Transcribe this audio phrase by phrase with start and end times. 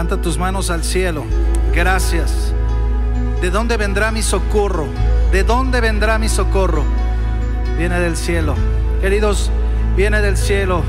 [0.00, 1.26] Levanta tus manos al cielo.
[1.74, 2.54] Gracias.
[3.42, 4.86] ¿De dónde vendrá mi socorro?
[5.30, 6.84] ¿De dónde vendrá mi socorro?
[7.76, 8.54] Viene del cielo.
[9.02, 9.50] Queridos,
[9.98, 10.82] viene del cielo.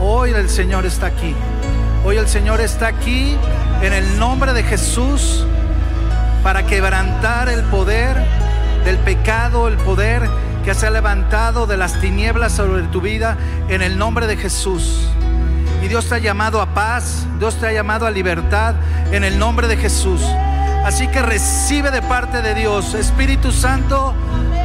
[0.00, 1.32] Hoy el Señor está aquí.
[2.04, 3.36] Hoy el Señor está aquí
[3.82, 5.46] en el nombre de Jesús
[6.42, 8.16] para quebrantar el poder
[8.84, 10.28] del pecado, el poder
[10.64, 13.38] que se ha levantado de las tinieblas sobre tu vida
[13.68, 15.08] en el nombre de Jesús.
[15.82, 18.74] Y Dios te ha llamado a paz, Dios te ha llamado a libertad
[19.12, 20.22] en el nombre de Jesús.
[20.84, 24.14] Así que recibe de parte de Dios, Espíritu Santo,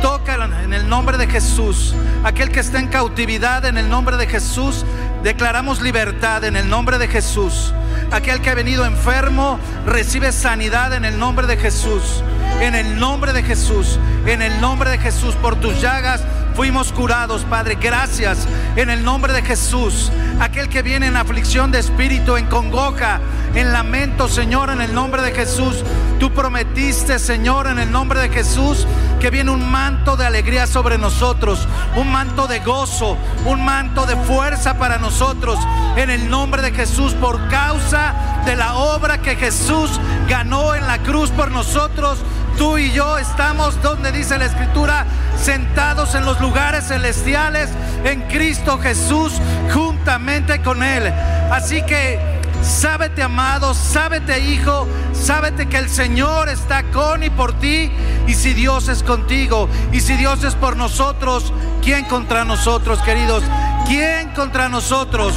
[0.02, 1.94] toca en el nombre de Jesús.
[2.24, 4.86] Aquel que está en cautividad en el nombre de Jesús,
[5.24, 7.74] declaramos libertad en el nombre de Jesús.
[8.12, 12.24] Aquel que ha venido enfermo, recibe sanidad en el nombre de Jesús.
[12.62, 16.22] En el nombre de Jesús, en el nombre de Jesús, por tus llagas
[16.56, 17.78] fuimos curados, Padre.
[17.80, 20.12] Gracias en el nombre de Jesús.
[20.40, 23.20] Aquel que viene en aflicción de espíritu, en congoja,
[23.54, 25.84] en lamento, Señor, en el nombre de Jesús.
[26.20, 28.88] Tú prometiste, Señor, en el nombre de Jesús,
[29.20, 34.16] que viene un manto de alegría sobre nosotros, un manto de gozo, un manto de
[34.16, 35.60] fuerza para nosotros,
[35.98, 41.00] en el nombre de Jesús, por causa de la obra que Jesús ganó en la
[41.00, 42.20] cruz por nosotros.
[42.58, 45.06] Tú y yo estamos donde dice la escritura,
[45.38, 47.70] sentados en los lugares celestiales
[48.04, 49.34] en Cristo Jesús
[49.74, 51.12] juntamente con Él.
[51.52, 52.20] Así que
[52.62, 57.92] sábete amado, sábete hijo, sábete que el Señor está con y por ti.
[58.28, 61.52] Y si Dios es contigo y si Dios es por nosotros,
[61.84, 63.44] ¿quién contra nosotros, queridos?
[63.86, 65.34] ¿Quién contra nosotros?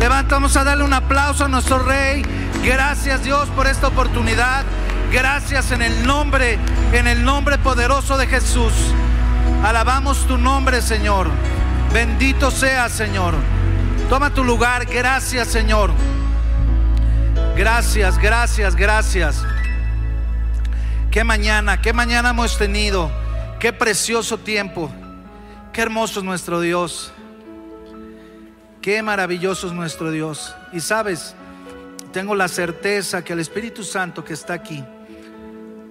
[0.00, 2.22] Levantamos a darle un aplauso a nuestro Rey.
[2.64, 4.64] Gracias Dios por esta oportunidad.
[5.12, 6.58] Gracias en el nombre,
[6.94, 8.72] en el nombre poderoso de Jesús.
[9.62, 11.28] Alabamos tu nombre, Señor.
[11.92, 13.34] Bendito sea, Señor.
[14.08, 14.86] Toma tu lugar.
[14.86, 15.90] Gracias, Señor.
[17.54, 19.44] Gracias, gracias, gracias.
[21.10, 23.12] Qué mañana, qué mañana hemos tenido.
[23.60, 24.90] Qué precioso tiempo.
[25.74, 27.12] Qué hermoso es nuestro Dios.
[28.80, 30.54] Qué maravilloso es nuestro Dios.
[30.72, 31.34] Y sabes,
[32.14, 34.82] tengo la certeza que el Espíritu Santo que está aquí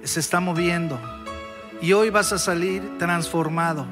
[0.03, 0.99] se está moviendo.
[1.81, 3.85] Y hoy vas a salir transformado.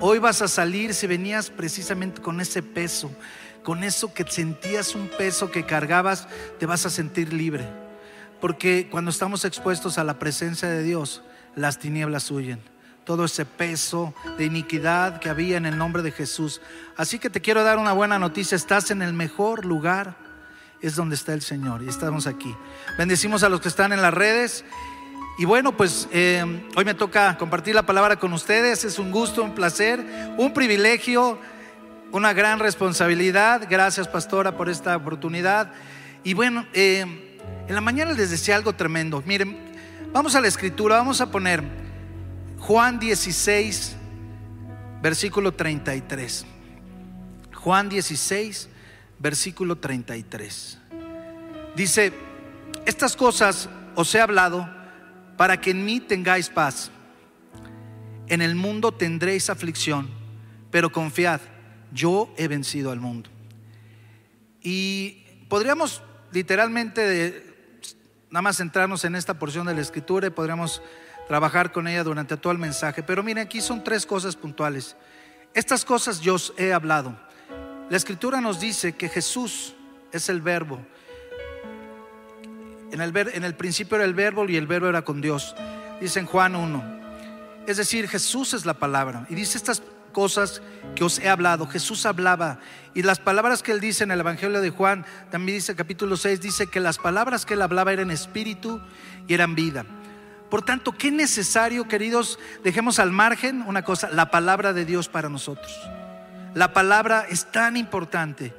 [0.00, 3.10] Hoy vas a salir si venías precisamente con ese peso,
[3.62, 6.26] con eso que sentías un peso que cargabas,
[6.58, 7.66] te vas a sentir libre.
[8.40, 11.22] Porque cuando estamos expuestos a la presencia de Dios,
[11.54, 12.60] las tinieblas huyen.
[13.04, 16.60] Todo ese peso de iniquidad que había en el nombre de Jesús.
[16.96, 18.56] Así que te quiero dar una buena noticia.
[18.56, 20.16] Estás en el mejor lugar.
[20.80, 21.82] Es donde está el Señor.
[21.82, 22.54] Y estamos aquí.
[22.98, 24.64] Bendecimos a los que están en las redes.
[25.42, 26.44] Y bueno, pues eh,
[26.76, 28.84] hoy me toca compartir la palabra con ustedes.
[28.84, 29.98] Es un gusto, un placer,
[30.38, 31.36] un privilegio,
[32.12, 33.66] una gran responsabilidad.
[33.68, 35.72] Gracias, pastora, por esta oportunidad.
[36.22, 39.20] Y bueno, eh, en la mañana les decía algo tremendo.
[39.26, 39.58] Miren,
[40.12, 41.64] vamos a la escritura, vamos a poner
[42.60, 43.96] Juan 16,
[45.02, 46.46] versículo 33.
[47.52, 48.68] Juan 16,
[49.18, 50.78] versículo 33.
[51.74, 52.12] Dice,
[52.86, 54.81] estas cosas os he hablado
[55.42, 56.92] para que en mí tengáis paz.
[58.28, 60.08] En el mundo tendréis aflicción,
[60.70, 61.40] pero confiad,
[61.92, 63.28] yo he vencido al mundo.
[64.60, 66.00] Y podríamos
[66.30, 67.42] literalmente
[68.30, 70.80] nada más centrarnos en esta porción de la escritura y podríamos
[71.26, 73.02] trabajar con ella durante todo el mensaje.
[73.02, 74.94] Pero miren, aquí son tres cosas puntuales.
[75.54, 77.18] Estas cosas yo os he hablado.
[77.90, 79.74] La escritura nos dice que Jesús
[80.12, 80.78] es el verbo
[82.92, 85.56] en el, principio era el verbo y el verbo era con Dios.
[86.00, 87.00] Dice en Juan 1.
[87.66, 89.26] Es decir, Jesús es la palabra.
[89.30, 89.82] Y dice estas
[90.12, 90.60] cosas
[90.94, 91.66] que os he hablado.
[91.66, 92.58] Jesús hablaba.
[92.94, 96.40] Y las palabras que él dice en el Evangelio de Juan, también dice capítulo 6,
[96.40, 98.80] dice que las palabras que él hablaba eran espíritu
[99.26, 99.86] y eran vida.
[100.50, 105.30] Por tanto, qué necesario, queridos, dejemos al margen una cosa, la palabra de Dios para
[105.30, 105.72] nosotros.
[106.52, 108.54] La palabra es tan importante.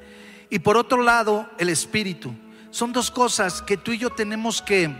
[0.50, 2.34] Y por otro lado, el espíritu
[2.74, 4.90] son dos cosas que tú y yo tenemos que,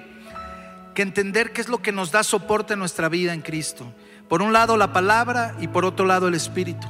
[0.94, 3.92] que entender qué es lo que nos da soporte en nuestra vida en Cristo.
[4.28, 6.86] Por un lado la palabra y por otro lado el Espíritu.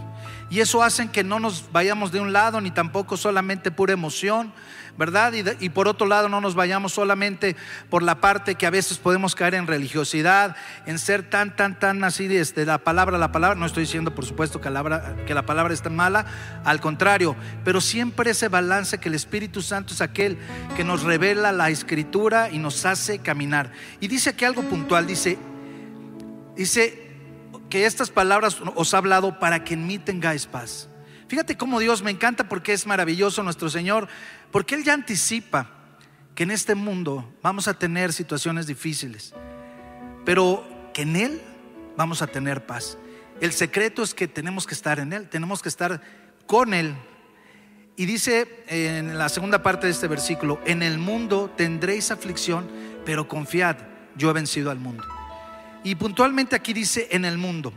[0.51, 4.53] Y eso hace que no nos vayamos de un lado ni tampoco solamente pura emoción,
[4.97, 5.33] ¿verdad?
[5.61, 7.57] Y, por otro lado, no nos vayamos solamente
[7.91, 10.55] por la parte que a veces podemos caer en religiosidad,
[10.87, 13.59] en ser tan, tan, tan así de este, la palabra, la palabra.
[13.59, 16.27] No estoy diciendo, por supuesto, que la, palabra, que la palabra es tan mala,
[16.65, 20.39] al contrario, pero siempre ese balance que el Espíritu Santo es aquel
[20.77, 23.73] que nos revela la escritura y nos hace caminar.
[24.01, 25.39] Y dice aquí algo puntual, dice,
[26.55, 27.04] dice
[27.75, 30.89] que estas palabras os ha hablado para que en mí tengáis paz.
[31.27, 34.07] Fíjate cómo Dios me encanta porque es maravilloso nuestro Señor,
[34.53, 35.73] porque Él ya anticipa
[36.37, 39.35] que en este mundo vamos a tener situaciones difíciles,
[40.25, 41.43] pero que en Él
[41.97, 42.97] vamos a tener paz.
[43.41, 46.01] El secreto es que tenemos que estar en Él, tenemos que estar
[46.47, 46.95] con Él.
[47.97, 52.71] Y dice en la segunda parte de este versículo, en el mundo tendréis aflicción,
[53.05, 53.79] pero confiad,
[54.15, 55.14] yo he vencido al mundo.
[55.85, 57.73] Y puntualmente aquí dice en el mundo.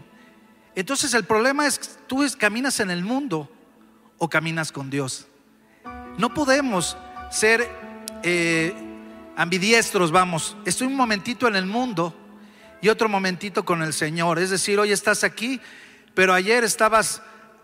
[0.76, 3.52] Entonces el problema es, tú caminas en el mundo
[4.18, 5.28] o caminas con Dios.
[6.18, 6.98] No podemos
[7.30, 7.70] ser
[8.24, 8.74] eh,
[9.36, 10.56] ambidiestros, vamos.
[10.66, 12.16] Estoy un momentito en el mundo
[12.82, 14.40] y otro momentito con el Señor.
[14.40, 15.60] Es decir, hoy estás aquí,
[16.14, 17.22] pero ayer estabas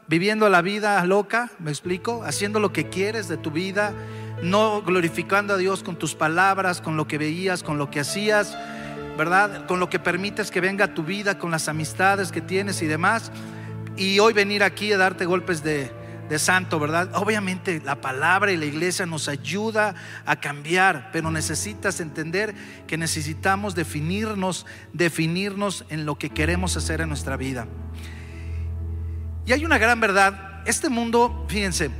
[0.07, 3.93] viviendo la vida loca, me explico, haciendo lo que quieres de tu vida,
[4.41, 8.57] no glorificando a Dios con tus palabras, con lo que veías, con lo que hacías,
[9.17, 9.65] ¿verdad?
[9.65, 12.87] Con lo que permites que venga a tu vida, con las amistades que tienes y
[12.87, 13.31] demás.
[13.95, 15.91] Y hoy venir aquí a darte golpes de,
[16.29, 17.09] de santo, ¿verdad?
[17.13, 19.95] Obviamente la palabra y la iglesia nos ayuda
[20.25, 22.55] a cambiar, pero necesitas entender
[22.87, 27.67] que necesitamos definirnos, definirnos en lo que queremos hacer en nuestra vida.
[29.45, 31.91] Y hay una gran verdad, este mundo, fíjense,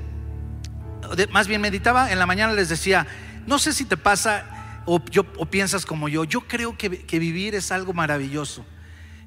[1.32, 3.06] más bien meditaba en la mañana les decía,
[3.46, 4.46] no sé si te pasa
[4.86, 8.66] o, piensas como yo, yo creo que, que vivir es algo maravilloso,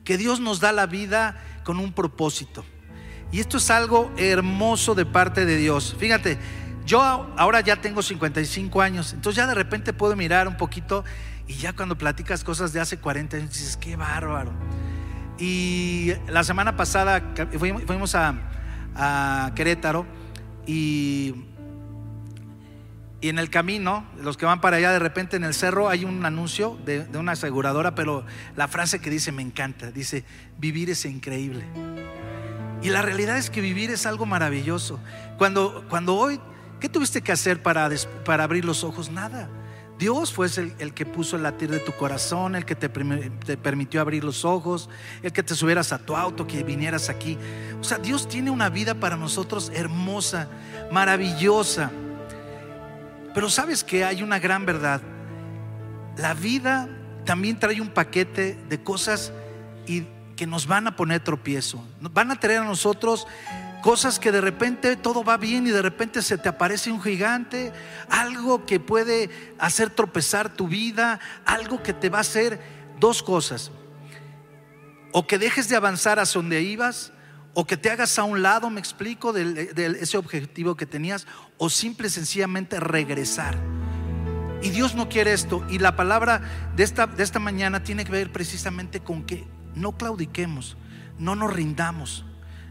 [0.04, 2.64] que Dios nos da la vida con un propósito.
[3.32, 5.96] Y esto es algo hermoso de parte de Dios.
[5.98, 6.38] Fíjate,
[6.86, 11.04] yo ahora ya tengo 55 años, entonces ya de repente puedo mirar un poquito
[11.48, 14.52] y ya cuando platicas cosas de hace 40 años dices, qué bárbaro.
[15.38, 20.06] Y la semana pasada fuimos a, Querétaro
[20.66, 21.34] y,
[23.26, 26.04] y, en el camino, los que van para allá, de repente en el cerro hay
[26.04, 28.24] un anuncio de, una aseguradora, pero
[28.56, 30.24] la frase que dice me encanta, dice,
[30.58, 31.64] vivir es increíble.
[32.82, 35.00] Y la realidad es que vivir es algo maravilloso.
[35.38, 36.40] Cuando, cuando hoy,
[36.80, 37.90] ¿qué tuviste que hacer para,
[38.24, 39.10] para abrir los ojos?
[39.10, 39.48] Nada.
[39.98, 43.56] Dios fue el, el, que puso el latir de tu corazón, el que te, te,
[43.56, 44.90] permitió abrir los ojos,
[45.22, 47.38] el que te subieras a tu auto, que vinieras aquí.
[47.80, 50.48] O sea, Dios tiene una vida para nosotros hermosa,
[50.92, 51.90] maravillosa.
[53.36, 55.02] Pero sabes que hay una gran verdad.
[56.16, 56.88] La vida
[57.26, 59.30] también trae un paquete de cosas
[59.86, 60.06] y
[60.36, 61.84] que nos van a poner tropiezo.
[62.00, 63.26] Van a traer a nosotros
[63.82, 67.74] cosas que de repente todo va bien y de repente se te aparece un gigante,
[68.08, 69.28] algo que puede
[69.58, 72.58] hacer tropezar tu vida, algo que te va a hacer
[72.98, 73.70] dos cosas.
[75.12, 77.12] O que dejes de avanzar hacia donde ibas,
[77.58, 81.26] o que te hagas a un lado, me explico, de, ese objetivo que tenías,
[81.56, 83.56] o simple y sencillamente regresar.
[84.60, 85.64] Y Dios no quiere esto.
[85.70, 86.42] Y la palabra
[86.76, 90.76] de esta, de esta mañana tiene que ver precisamente con que no claudiquemos,
[91.18, 92.26] no nos rindamos,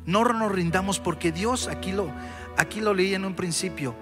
[0.06, 2.14] no nos rindamos porque Dios, aquí lo,
[2.56, 3.96] aquí lo leí en un principio,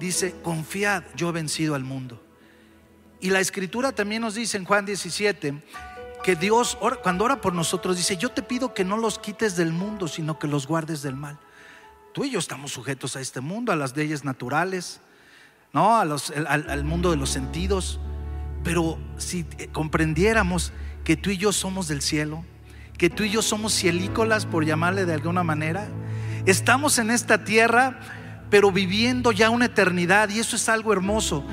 [0.00, 2.20] dice, confiad, yo he vencido al mundo.
[3.20, 5.62] Y la escritura también nos dice en Juan 17
[6.24, 9.74] que Dios, cuando ora por nosotros, dice, yo te pido que no los quites del
[9.74, 11.38] mundo, sino que los guardes del mal.
[12.14, 15.02] Tú y yo estamos sujetos a este mundo, a las leyes naturales,
[15.74, 15.96] ¿no?
[15.96, 16.16] al,
[16.46, 18.00] al mundo de los sentidos.
[18.62, 20.72] Pero si eh, comprendiéramos
[21.04, 22.42] que tú y yo somos del cielo,
[22.96, 25.88] que tú y yo somos cielícolas, por llamarle de alguna manera.
[26.46, 28.00] Estamos en esta tierra,
[28.48, 31.44] pero viviendo ya una eternidad, y eso es algo hermoso.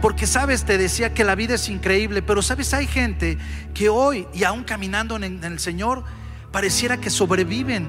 [0.00, 3.38] Porque sabes, te decía que la vida es increíble, pero sabes, hay gente
[3.74, 6.04] que hoy, y aún caminando en el Señor,
[6.52, 7.88] pareciera que sobreviven,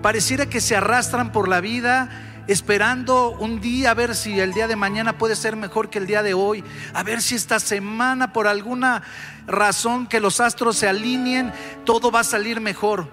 [0.00, 2.08] pareciera que se arrastran por la vida
[2.46, 6.06] esperando un día a ver si el día de mañana puede ser mejor que el
[6.06, 9.02] día de hoy, a ver si esta semana por alguna
[9.46, 11.52] razón que los astros se alineen,
[11.84, 13.08] todo va a salir mejor.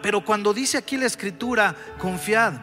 [0.00, 2.54] Pero cuando dice aquí la escritura, confiad,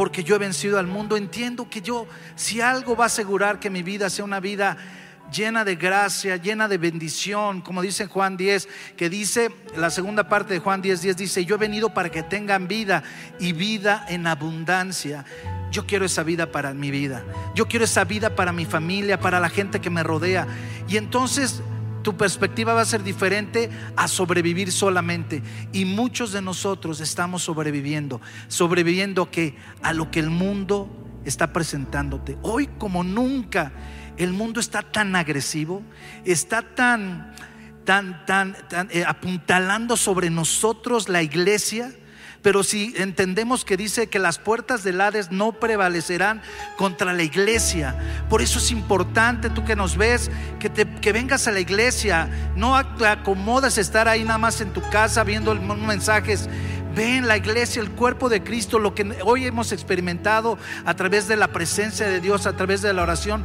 [0.00, 3.68] porque yo he vencido al mundo, entiendo que yo, si algo va a asegurar que
[3.68, 4.78] mi vida sea una vida
[5.30, 8.66] llena de gracia, llena de bendición, como dice Juan 10,
[8.96, 12.22] que dice, la segunda parte de Juan 10, 10 dice, yo he venido para que
[12.22, 13.02] tengan vida
[13.38, 15.26] y vida en abundancia.
[15.70, 17.22] Yo quiero esa vida para mi vida.
[17.54, 20.46] Yo quiero esa vida para mi familia, para la gente que me rodea.
[20.88, 21.62] Y entonces
[22.02, 25.42] tu perspectiva va a ser diferente a sobrevivir solamente.
[25.72, 28.20] Y muchos de nosotros estamos sobreviviendo.
[28.48, 30.88] Sobreviviendo que a lo que el mundo
[31.24, 32.38] está presentándote.
[32.42, 33.72] Hoy como nunca
[34.16, 35.82] el mundo está tan agresivo,
[36.24, 37.34] está tan,
[37.84, 41.92] tan, tan, tan eh, apuntalando sobre nosotros la iglesia.
[42.42, 46.40] Pero si entendemos que dice que las puertas del Hades no prevalecerán
[46.76, 51.46] contra la iglesia, por eso es importante tú que nos ves, que, te, que vengas
[51.48, 56.48] a la iglesia, no te acomodas estar ahí nada más en tu casa viendo mensajes.
[56.94, 61.36] Ven la iglesia, el cuerpo de Cristo, lo que hoy hemos experimentado a través de
[61.36, 63.44] la presencia de Dios, a través de la oración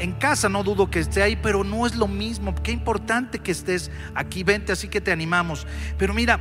[0.00, 2.54] en casa no dudo que esté ahí, pero no es lo mismo.
[2.62, 5.66] Qué importante que estés aquí, vente, así que te animamos.
[5.98, 6.40] Pero mira,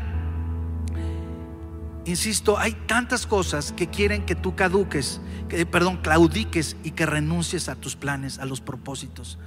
[2.09, 7.69] insisto, hay tantas cosas que quieren que tú caduques, que, perdón, claudiques y que renuncies
[7.69, 9.37] a tus planes, a los propósitos.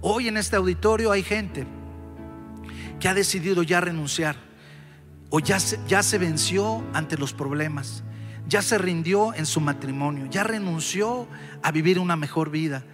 [0.00, 1.66] Hoy en este auditorio hay gente
[3.00, 4.36] que ha decidido ya renunciar
[5.30, 8.04] o ya se, ya se venció ante los problemas,
[8.48, 11.26] ya se rindió en su matrimonio, ya renunció
[11.62, 12.84] a vivir una mejor vida,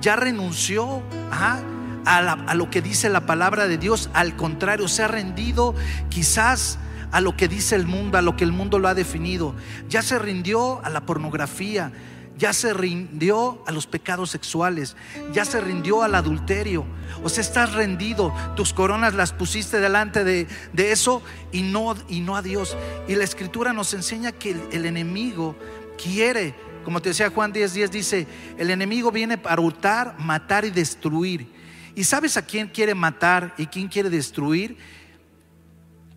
[0.00, 1.60] ya renunció a,
[2.04, 5.74] a lo que dice la palabra de Dios, al contrario, se ha rendido
[6.10, 6.78] quizás
[7.10, 9.54] a lo que dice el mundo, a lo que el mundo lo ha definido.
[9.88, 11.92] Ya se rindió a la pornografía,
[12.38, 14.96] ya se rindió a los pecados sexuales,
[15.32, 16.84] ya se rindió al adulterio.
[17.22, 20.46] O sea, estás rendido, tus coronas las pusiste delante de,
[20.76, 21.20] eso
[21.52, 22.76] y no, y no a Dios.
[23.08, 25.56] Y la escritura nos enseña que el, enemigo
[26.02, 30.70] quiere, como te decía Juan 10:10, 10, dice, el enemigo viene para hurtar, matar y
[30.70, 31.58] destruir.
[31.96, 34.76] ¿Y sabes a quién quiere matar y quién quiere destruir?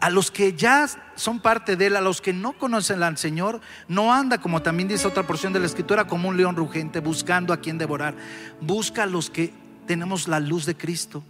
[0.01, 3.61] A los que ya son parte de él, a los que no conocen al Señor,
[3.87, 7.53] no anda como también dice otra porción de la escritura, como un león rugente buscando
[7.53, 8.15] a quien devorar.
[8.59, 9.53] Busca a los que
[9.85, 11.23] tenemos la luz de Cristo.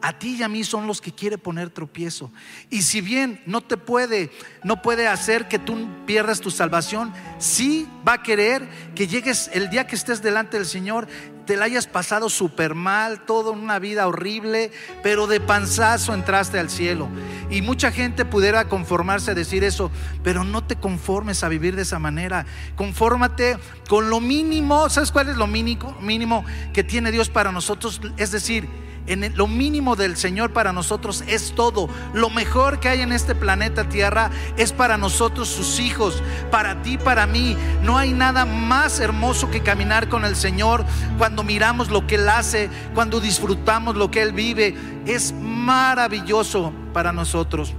[0.00, 2.30] A ti y a mí son los que quiere poner tropiezo.
[2.70, 4.30] Y si bien no te puede,
[4.62, 9.70] no puede hacer que tú pierdas tu salvación, sí va a querer que llegues el
[9.70, 11.08] día que estés delante del Señor,
[11.48, 14.70] te la hayas pasado súper mal, toda una vida horrible,
[15.02, 17.08] pero de panzazo entraste al cielo.
[17.48, 19.90] Y mucha gente pudiera conformarse a decir eso,
[20.22, 22.44] pero no te conformes a vivir de esa manera.
[22.76, 23.56] Confórmate
[23.88, 24.90] con lo mínimo.
[24.90, 27.98] ¿Sabes cuál es lo mínimo, mínimo que tiene Dios para nosotros?
[28.18, 28.68] Es decir,
[29.08, 31.88] en lo mínimo del Señor para nosotros es todo.
[32.12, 36.98] Lo mejor que hay en este planeta Tierra es para nosotros sus hijos, para ti,
[36.98, 37.56] para mí.
[37.82, 40.84] No hay nada más hermoso que caminar con el Señor
[41.16, 44.76] cuando miramos lo que Él hace, cuando disfrutamos lo que Él vive.
[45.06, 47.74] Es maravilloso para nosotros.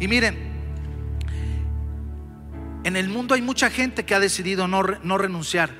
[0.00, 0.46] Y miren,
[2.84, 5.70] en el mundo hay mucha gente que ha decidido no, no renunciar.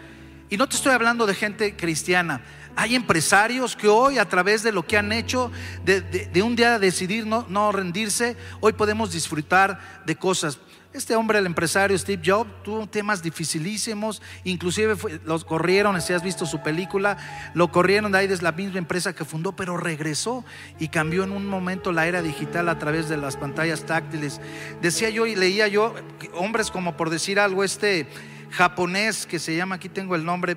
[0.49, 2.41] Y no te estoy hablando de gente cristiana.
[2.77, 5.51] Hay empresarios que hoy a través de lo que han hecho,
[5.83, 10.59] de, un día decidir no, rendirse, hoy podemos disfrutar de cosas.
[10.93, 16.45] Este hombre, el empresario Steve Jobs, tuvo temas dificilísimos, inclusive los corrieron, si has visto
[16.45, 17.17] su película,
[17.55, 20.45] lo corrieron de ahí desde la misma empresa que fundó, pero regresó
[20.79, 24.41] y cambió en un momento la era digital a través de las pantallas táctiles.
[24.83, 25.95] Decía yo y leía yo,
[26.35, 28.07] hombres como por decir algo, este
[28.51, 30.57] japonés que se llama, aquí tengo el nombre,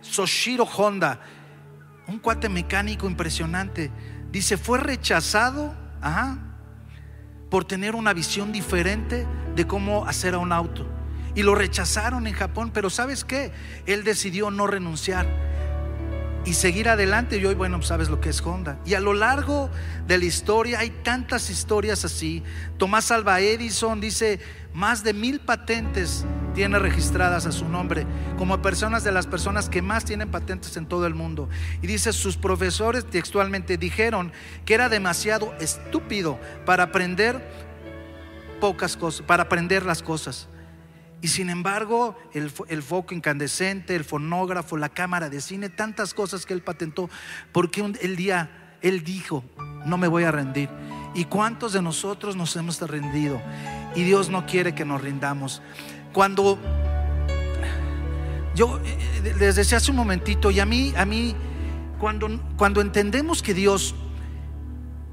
[0.00, 1.20] Soshiro Honda,
[2.08, 3.90] un cuate mecánico impresionante.
[4.32, 5.74] Dice, fue rechazado
[7.50, 10.86] por tener una visión diferente de cómo hacer a un auto.
[11.34, 13.52] Y lo rechazaron en Japón, pero ¿sabes qué?
[13.86, 15.26] Él decidió no renunciar
[16.44, 17.36] y seguir adelante.
[17.36, 18.80] Y hoy, bueno, sabes lo que es Honda.
[18.84, 19.70] Y a lo largo
[20.06, 22.42] de la historia hay tantas historias así.
[22.78, 24.40] Tomás Alba Edison dice,
[24.78, 28.06] más de mil patentes tiene registradas a su nombre,
[28.36, 31.48] como personas de las personas que más tienen patentes en todo el mundo.
[31.82, 34.30] Y dice, sus profesores textualmente dijeron
[34.64, 37.44] que era demasiado estúpido para aprender
[38.60, 40.46] pocas cosas, para aprender las cosas.
[41.20, 42.50] Y sin embargo, el,
[42.82, 47.10] foco incandescente, el fonógrafo, la cámara de cine, tantas cosas que él patentó,
[47.50, 49.42] porque el día él dijo,
[49.84, 50.68] no me voy a rendir.
[51.14, 53.40] ¿Y cuántos de nosotros nos hemos rendido?
[53.94, 55.62] Y Dios no quiere que nos rindamos.
[56.12, 56.58] Cuando
[58.54, 61.34] yo eh, les decía hace un momentito, y a mí, a mí,
[61.98, 63.94] cuando, cuando entendemos que Dios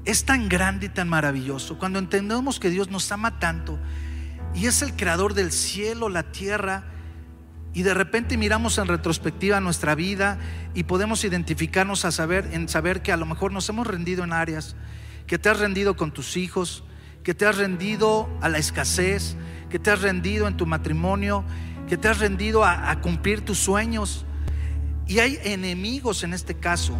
[0.04, 3.78] es tan grande y tan maravilloso, cuando entendemos que Dios nos ama tanto,
[4.56, 6.84] y es el creador del cielo, la tierra.
[7.74, 10.38] Y de repente miramos en retrospectiva nuestra vida
[10.74, 14.32] y podemos identificarnos a saber, en saber que a lo mejor nos hemos rendido en
[14.32, 14.74] áreas,
[15.26, 16.84] que te has rendido con tus hijos,
[17.26, 19.34] que te has rendido a la escasez,
[19.68, 21.44] que te has rendido en tu matrimonio,
[21.88, 24.24] que te has rendido a, cumplir tus sueños.
[25.08, 26.96] Y hay enemigos en este caso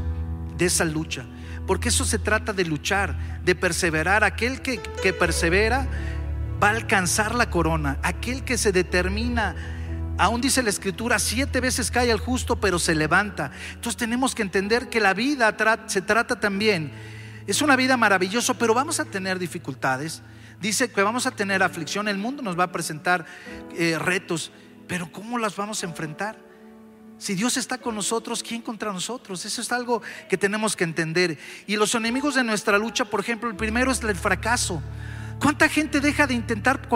[0.58, 1.26] de esa lucha,
[1.68, 4.24] porque eso se trata de luchar, de perseverar.
[4.24, 5.86] Aquel que, que persevera
[6.60, 8.00] va a alcanzar la corona.
[8.02, 9.54] Aquel que se determina,
[10.18, 13.52] aún dice la escritura, siete veces cae el justo, pero se levanta.
[13.74, 15.56] Entonces tenemos que entender que la vida
[15.86, 17.15] se trata también.
[17.46, 20.22] Es una vida maravillosa, pero vamos a tener dificultades.
[20.60, 23.26] Dice que vamos a tener aflicción, el mundo nos va a presentar
[23.76, 24.50] eh, retos,
[24.88, 26.38] pero ¿cómo las vamos a enfrentar?
[27.18, 29.44] Si Dios está con nosotros, ¿quién contra nosotros?
[29.44, 31.38] Eso es algo que tenemos que entender.
[31.66, 34.82] Y los enemigos de nuestra lucha, por ejemplo, el primero es el fracaso.
[35.40, 36.88] ¿Cuánta gente deja de intentar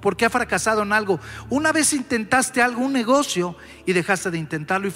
[0.00, 1.20] porque ha fracasado en algo?
[1.50, 4.92] Una vez intentaste algo, un negocio, y dejaste de intentarlo y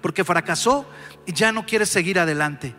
[0.00, 0.88] porque fracasó
[1.26, 2.74] y ya no quieres seguir adelante.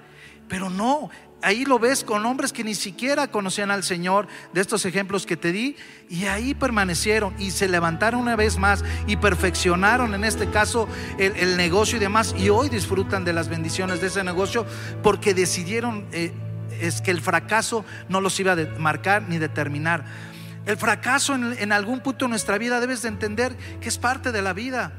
[0.48, 1.10] Pero no,
[1.42, 5.38] ahí lo ves con hombres que ni siquiera conocían al Señor, de estos ejemplos que
[5.38, 5.76] te di,
[6.10, 11.58] y ahí permanecieron y se levantaron una vez más y perfeccionaron en este caso el,
[11.58, 14.66] negocio y demás, y hoy disfrutan de las bendiciones de ese negocio
[15.04, 16.32] porque decidieron eh,
[16.80, 20.04] es que el fracaso no los iba a marcar ni determinar.
[20.66, 24.32] El fracaso en, en algún punto de nuestra vida debes de entender que es parte
[24.32, 24.94] de la vida.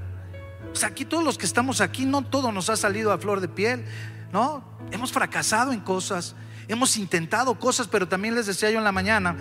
[0.73, 3.41] O sea, aquí todos los que estamos aquí, no todo nos ha salido a flor
[3.41, 3.85] de piel.
[4.33, 4.65] ¿No?
[4.91, 6.35] Hemos fracasado en cosas,
[6.69, 9.37] hemos intentado cosas, pero también les decía yo en la mañana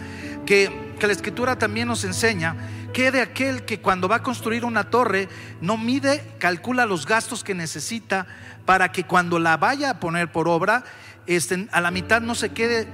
[0.45, 2.55] que, que la escritura también nos enseña
[2.93, 5.29] que de aquel que cuando va a construir una torre
[5.61, 8.27] no mide, calcula los gastos que necesita
[8.65, 10.83] para que cuando la vaya a poner por obra,
[11.27, 12.87] este, a la mitad no se quede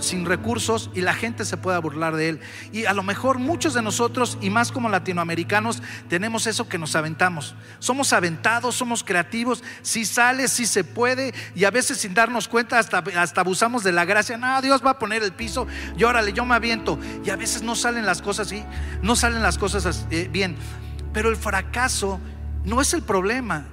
[0.00, 2.40] sin recursos y la gente se pueda burlar de él.
[2.72, 6.96] Y a lo mejor muchos de nosotros, y más como latinoamericanos, tenemos eso que nos
[6.96, 7.54] aventamos.
[7.78, 12.78] Somos aventados, somos creativos, si sale, si se puede, y a veces sin darnos cuenta
[12.78, 14.38] hasta, hasta abusamos de la gracia.
[14.38, 15.66] No, Dios va a poner el piso
[15.96, 16.98] y órale, yo me aviento.
[17.22, 18.64] Y a veces no salen las cosas así,
[19.02, 20.56] no salen las cosas eh, bien.
[21.12, 22.18] Pero el fracaso
[22.64, 23.66] no es el problema.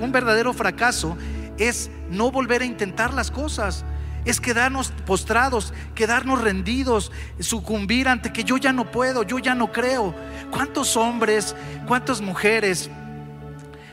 [0.00, 1.16] un verdadero fracaso
[1.58, 3.84] es no volver a intentar las cosas.
[4.24, 9.72] Es quedarnos postrados, quedarnos rendidos, sucumbir ante que yo ya no puedo, yo ya no
[9.72, 10.14] creo.
[10.50, 11.54] ¿Cuántos hombres,
[11.86, 12.90] cuántas mujeres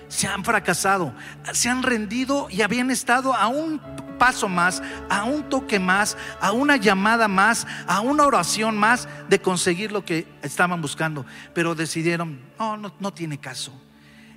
[0.08, 1.14] se han fracasado,
[1.54, 3.80] se han rendido y habían estado a un
[4.18, 9.40] paso más, a un toque más, a una llamada más, a una oración más de
[9.40, 11.26] conseguir lo que estaban buscando?
[11.54, 13.74] Pero decidieron, no, no, tiene caso.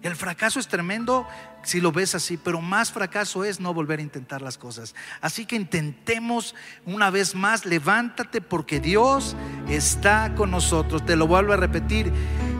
[0.02, 1.26] El fracaso es tremendo
[1.62, 4.94] si lo ves así, pero más fracaso es no volver a intentar las cosas.
[5.20, 6.54] Así que intentemos
[6.86, 9.36] una vez más, levántate porque Dios
[9.68, 11.04] está con nosotros.
[11.04, 12.12] Te lo vuelvo a repetir,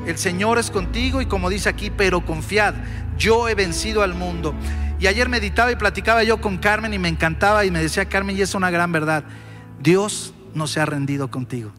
[0.07, 2.75] el Señor es contigo y como dice aquí, pero confiad,
[3.17, 4.55] yo he vencido al mundo.
[4.99, 8.37] Y ayer meditaba y platicaba yo con Carmen y me encantaba y me decía Carmen,
[8.37, 9.23] y es una gran verdad,
[9.81, 11.73] Dios no se ha rendido contigo.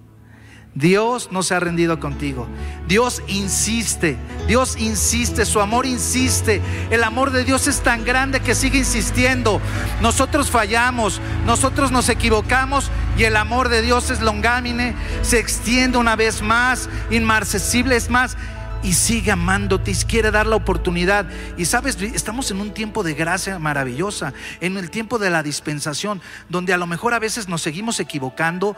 [0.75, 2.47] Dios no se ha rendido contigo.
[2.87, 6.61] Dios insiste, Dios insiste, su amor insiste.
[6.91, 9.59] El amor de Dios es tan grande que sigue insistiendo.
[10.01, 16.15] Nosotros fallamos, nosotros nos equivocamos y el amor de Dios es longámine, se extiende una
[16.15, 18.37] vez más, inmarcesible es más
[18.81, 21.27] y sigue amándote y quiere dar la oportunidad.
[21.57, 26.21] Y sabes, estamos en un tiempo de gracia maravillosa, en el tiempo de la dispensación,
[26.47, 28.75] donde a lo mejor a veces nos seguimos equivocando,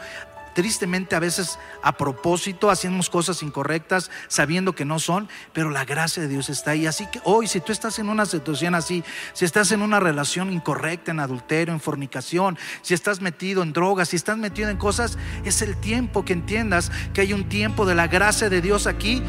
[0.53, 6.21] tristemente a veces a propósito hacemos cosas incorrectas sabiendo que no son, pero la gracia
[6.21, 6.87] de Dios está ahí.
[6.87, 10.51] Así que hoy, si tú estás en una situación así, si estás en una relación
[10.51, 15.17] incorrecta, en adulterio, en fornicación, si estás metido en drogas, si estás metido en cosas,
[15.45, 19.21] es el tiempo que entiendas que hay un tiempo de la gracia de Dios aquí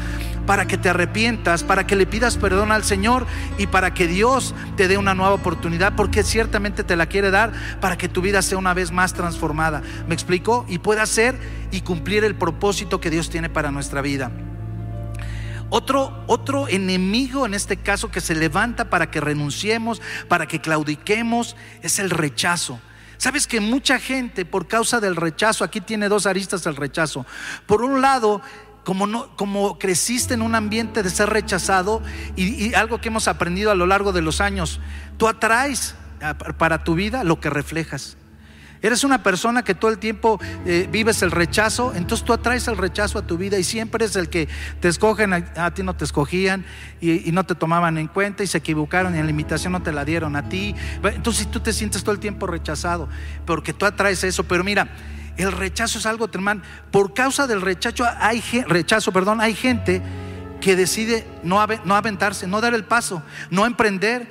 [0.45, 3.25] para que te arrepientas, para que le pidas perdón al Señor
[3.57, 7.53] y para que Dios te dé una nueva oportunidad, porque ciertamente te la quiere dar
[7.79, 9.81] para que tu vida sea una vez más transformada.
[10.07, 10.65] ¿Me explico?
[10.67, 11.09] Y puedas
[11.71, 14.31] y cumplir el propósito que Dios tiene para nuestra vida.
[15.69, 21.55] Otro, otro enemigo en este caso que se levanta para que renunciemos, para que claudiquemos,
[21.81, 22.79] es el rechazo.
[23.17, 27.25] Sabes que mucha gente por causa del rechazo, aquí tiene dos aristas el rechazo.
[27.65, 28.41] Por un lado,
[28.83, 32.01] como, no, como creciste en un ambiente de ser rechazado
[32.35, 34.79] y, y algo que hemos aprendido a lo largo de los años,
[35.17, 35.95] tú atraes
[36.57, 38.17] para tu vida lo que reflejas.
[38.83, 42.75] Eres una persona que todo el tiempo eh, vives el rechazo, entonces tú atraes el
[42.75, 44.49] rechazo a tu vida y siempre es el que
[44.81, 46.65] te escogen, a, ti no te escogían
[46.99, 49.93] y, no te tomaban en cuenta y se equivocaron y en la invitación no te
[49.93, 50.75] la dieron a ti.
[51.01, 53.07] Entonces tú te sientes todo el tiempo rechazado
[53.45, 54.43] porque tú atraes eso.
[54.43, 54.89] Pero mira,
[55.37, 56.65] el rechazo es algo tremendo.
[56.91, 60.01] Por causa del rechazo hay, rechazo, perdón, hay gente
[60.59, 64.29] que decide no, no aventarse, no dar el paso, no emprender,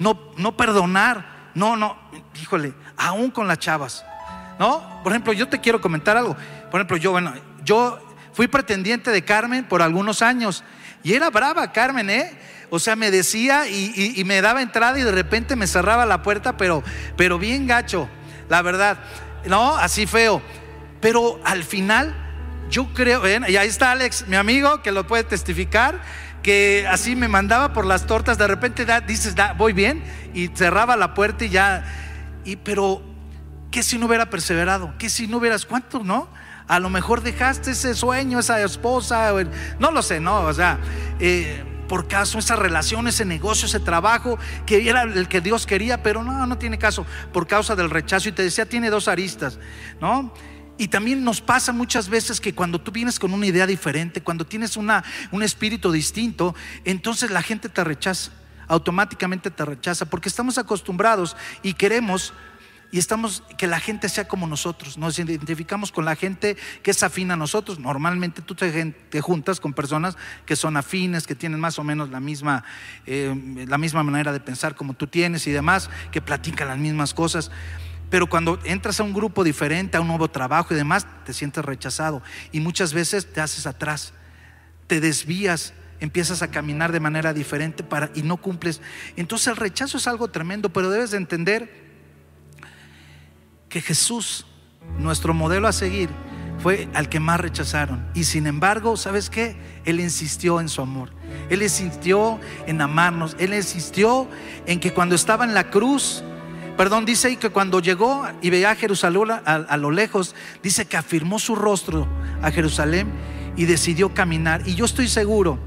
[0.00, 1.36] no, no perdonar.
[1.54, 1.96] No, no,
[2.38, 4.04] híjole, aún con las chavas.
[4.58, 5.02] ¿No?
[5.02, 6.36] Por ejemplo, yo te quiero comentar algo.
[6.70, 7.32] Por ejemplo, yo, bueno,
[7.62, 7.98] yo
[8.32, 10.64] fui pretendiente de Carmen por algunos años
[11.02, 12.38] y era brava Carmen, ¿eh?
[12.70, 16.56] O sea, me decía y, me daba entrada y de repente me cerraba la puerta,
[16.56, 16.82] pero,
[17.16, 18.08] pero bien gacho,
[18.48, 18.98] la verdad.
[19.44, 20.42] No, así feo.
[21.00, 22.14] Pero al final,
[22.68, 26.02] yo creo, y ahí está Alex, mi amigo, que lo puede testificar,
[26.42, 30.02] que así me mandaba por las tortas, de repente dices, da, voy bien,
[30.34, 31.84] y cerraba la puerta y ya
[32.46, 33.02] y, pero,
[33.70, 34.94] ¿qué si no hubiera perseverado?
[34.98, 36.28] ¿Qué si no hubieras, cuánto, no?
[36.68, 39.32] A lo mejor dejaste ese sueño, esa esposa,
[39.78, 40.78] no lo sé, no, o sea,
[41.20, 46.02] eh, por caso, esa relación, ese negocio, ese trabajo que era el que Dios quería,
[46.02, 48.28] pero no, no tiene caso, por causa del rechazo.
[48.28, 49.58] Y te decía, tiene dos aristas,
[50.00, 50.32] ¿no?
[50.78, 54.44] Y también nos pasa muchas veces que cuando tú vienes con una idea diferente, cuando
[54.44, 56.54] tienes una, un espíritu distinto,
[56.84, 58.30] entonces la gente te rechaza,
[58.68, 62.32] automáticamente te rechaza, porque estamos acostumbrados y queremos
[62.92, 64.96] y estamos que la gente sea como nosotros.
[64.96, 67.78] Nos identificamos con la gente que es afín a nosotros.
[67.78, 72.20] Normalmente tú te, juntas con personas que son afines, que tienen más o menos la
[72.20, 72.64] misma,
[73.06, 73.34] eh,
[73.66, 77.50] la misma manera de pensar como tú tienes y demás, que platican las mismas cosas.
[78.08, 81.64] Pero cuando entras a un grupo diferente, a un nuevo trabajo y demás, te sientes
[81.64, 82.22] rechazado.
[82.52, 84.12] Y muchas veces te haces atrás,
[84.86, 88.80] te desvías, empiezas a caminar de manera diferente para, y no cumples.
[89.16, 91.70] Entonces el rechazo es algo tremendo, pero debes de entender
[93.68, 94.46] que Jesús,
[94.98, 96.10] nuestro modelo a seguir,
[96.58, 98.06] fue al que más rechazaron.
[98.14, 99.56] Y sin embargo, ¿sabes qué?
[99.84, 101.10] Él insistió en su amor.
[101.50, 103.36] Él insistió en amarnos.
[103.38, 104.28] Él insistió
[104.66, 106.24] en que cuando estaba en la cruz,
[106.76, 110.96] perdón, dice y que cuando llegó y veía a Jerusalén a, lo lejos, dice que
[110.96, 112.08] afirmó su rostro
[112.42, 113.08] a Jerusalén
[113.56, 114.62] y decidió caminar.
[114.66, 115.58] Y yo estoy seguro,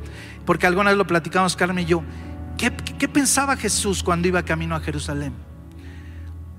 [0.46, 2.04] porque alguna vez lo platicamos Carmen y yo,
[2.58, 2.72] ¿qué,
[3.08, 5.34] pensaba Jesús cuando iba camino a Jerusalén?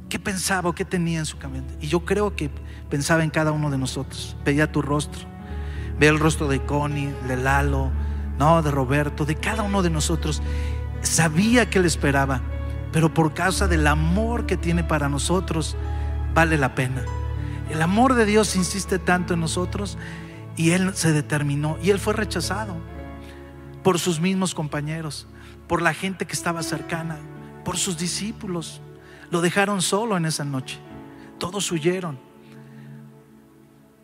[0.08, 1.66] ¿Qué pensaba o qué tenía en su camino?
[1.80, 2.50] Y yo creo que
[2.88, 4.36] pensaba en cada uno de nosotros.
[4.44, 5.20] Veía tu rostro.
[5.98, 7.90] Veía el rostro de Connie, de Lalo,
[8.38, 10.42] no, de Roberto, de cada uno de nosotros.
[11.02, 12.42] Sabía que él esperaba
[12.92, 15.76] pero por causa del amor que tiene para nosotros,
[16.34, 17.04] vale la pena.
[17.70, 19.96] El amor de Dios insiste tanto en nosotros
[20.60, 22.76] y Él se determinó y Él fue rechazado
[23.82, 25.26] por sus mismos compañeros,
[25.66, 27.16] por la gente que estaba cercana,
[27.64, 28.82] por sus discípulos.
[29.30, 30.78] Lo dejaron solo en esa noche.
[31.38, 32.20] Todos huyeron.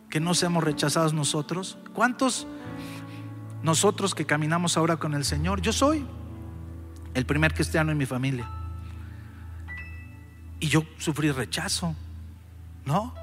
[0.09, 1.77] Que no seamos rechazados nosotros.
[1.93, 2.47] ¿Cuántos
[3.61, 5.61] nosotros que caminamos ahora con el Señor?
[5.61, 6.07] Yo soy
[7.13, 8.49] el primer cristiano en mi familia.
[10.59, 11.93] Y yo sufrí rechazo,
[12.83, 13.13] ¿no?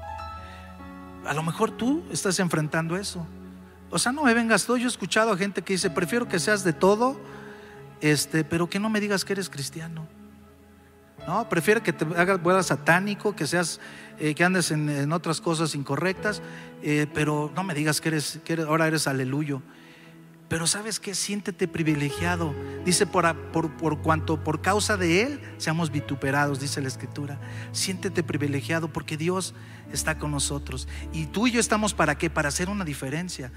[1.27, 3.25] A lo mejor tú estás enfrentando eso.
[3.89, 4.77] O sea, no me vengas todo.
[4.77, 7.19] Yo he escuchado a gente que dice, prefiero que seas de todo,
[8.01, 10.07] este, pero que no me digas que eres cristiano.
[11.27, 13.79] No, prefiero que te hagas vuelas satánico, que seas,
[14.19, 16.41] eh, que andes en, otras cosas incorrectas,
[16.83, 19.61] eh, pero no me digas que eres, que ahora eres aleluyo.
[20.47, 22.53] Pero sabes que siéntete privilegiado.
[22.85, 27.39] Dice, por, por, por, cuanto por causa de Él seamos vituperados, dice la Escritura.
[27.71, 29.55] Siéntete privilegiado porque Dios
[29.91, 30.87] está con nosotros.
[31.13, 32.29] Y tú y yo estamos para qué?
[32.29, 33.51] Para hacer una diferencia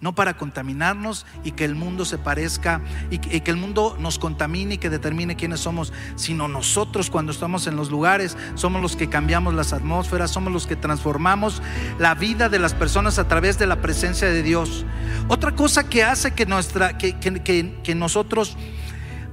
[0.00, 4.74] no para contaminarnos y que el mundo se parezca y que, el mundo nos contamine
[4.74, 9.08] y que determine quiénes somos, sino nosotros cuando estamos en los lugares somos los que
[9.08, 11.62] cambiamos las atmósferas, somos los que transformamos
[11.98, 14.84] la vida de las personas a través de la presencia de Dios.
[15.28, 18.56] Otra cosa que hace que, nuestra, que, que nosotros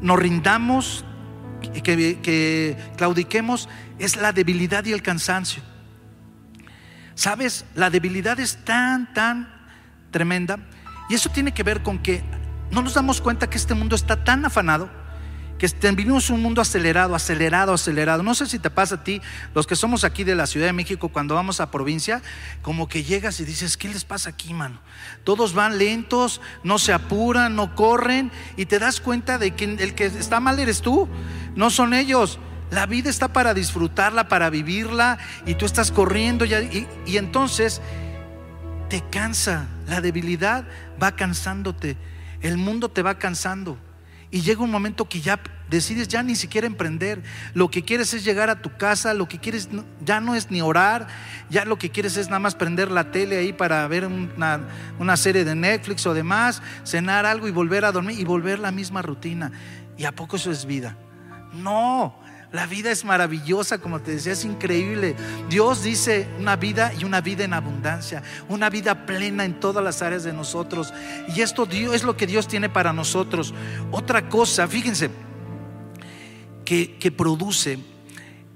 [0.01, 1.03] nos rindamos
[1.73, 3.67] y que, que claudiquemos
[3.99, 5.61] es la debilidad y el cansancio.
[7.15, 7.65] ¿Sabes?
[7.75, 9.52] La debilidad es tan, tan
[10.13, 10.59] tremenda.
[11.09, 12.23] Y eso tiene que ver con que
[12.71, 14.89] no nos damos cuenta que este mundo está tan afanado,
[15.57, 18.23] que vivimos un mundo acelerado, acelerado, acelerado.
[18.23, 19.21] No sé si te pasa a ti,
[19.53, 22.21] los que somos aquí de la Ciudad de México, cuando vamos a provincia,
[22.61, 24.79] como que llegas y dices, ¿qué les pasa aquí, mano?
[25.23, 29.95] Todos van lentos, no se apuran, no corren, y te das cuenta de que el
[29.95, 31.07] que está mal eres tú,
[31.55, 32.39] no son ellos.
[32.71, 37.81] La vida está para disfrutarla, para vivirla, y tú estás corriendo, y, y entonces
[38.89, 39.67] te cansa.
[39.93, 40.65] La debilidad
[41.01, 41.97] va cansándote.
[42.41, 43.77] El mundo te va cansando.
[44.31, 47.21] Y llega un momento que ya decides ya ni siquiera emprender.
[47.53, 49.69] Lo que quieres es llegar a tu casa, lo que quieres
[50.03, 51.05] ya no es ni orar,
[51.51, 54.61] ya lo que quieres es nada más prender la tele ahí para ver una,
[54.97, 58.71] una serie de Netflix o demás, cenar algo y volver a dormir y volver la
[58.71, 59.51] misma rutina.
[59.95, 60.97] ¿Y a poco eso es vida?
[61.53, 62.19] No,
[62.53, 65.15] la vida es maravillosa, como te decía, es increíble.
[65.49, 70.03] Dios dice una vida y una vida en abundancia, una vida plena en todas las
[70.03, 70.93] áreas de nosotros.
[71.35, 73.55] Y esto es lo que Dios tiene para nosotros.
[73.89, 75.09] Otra cosa, fíjense,
[76.63, 77.79] que, produce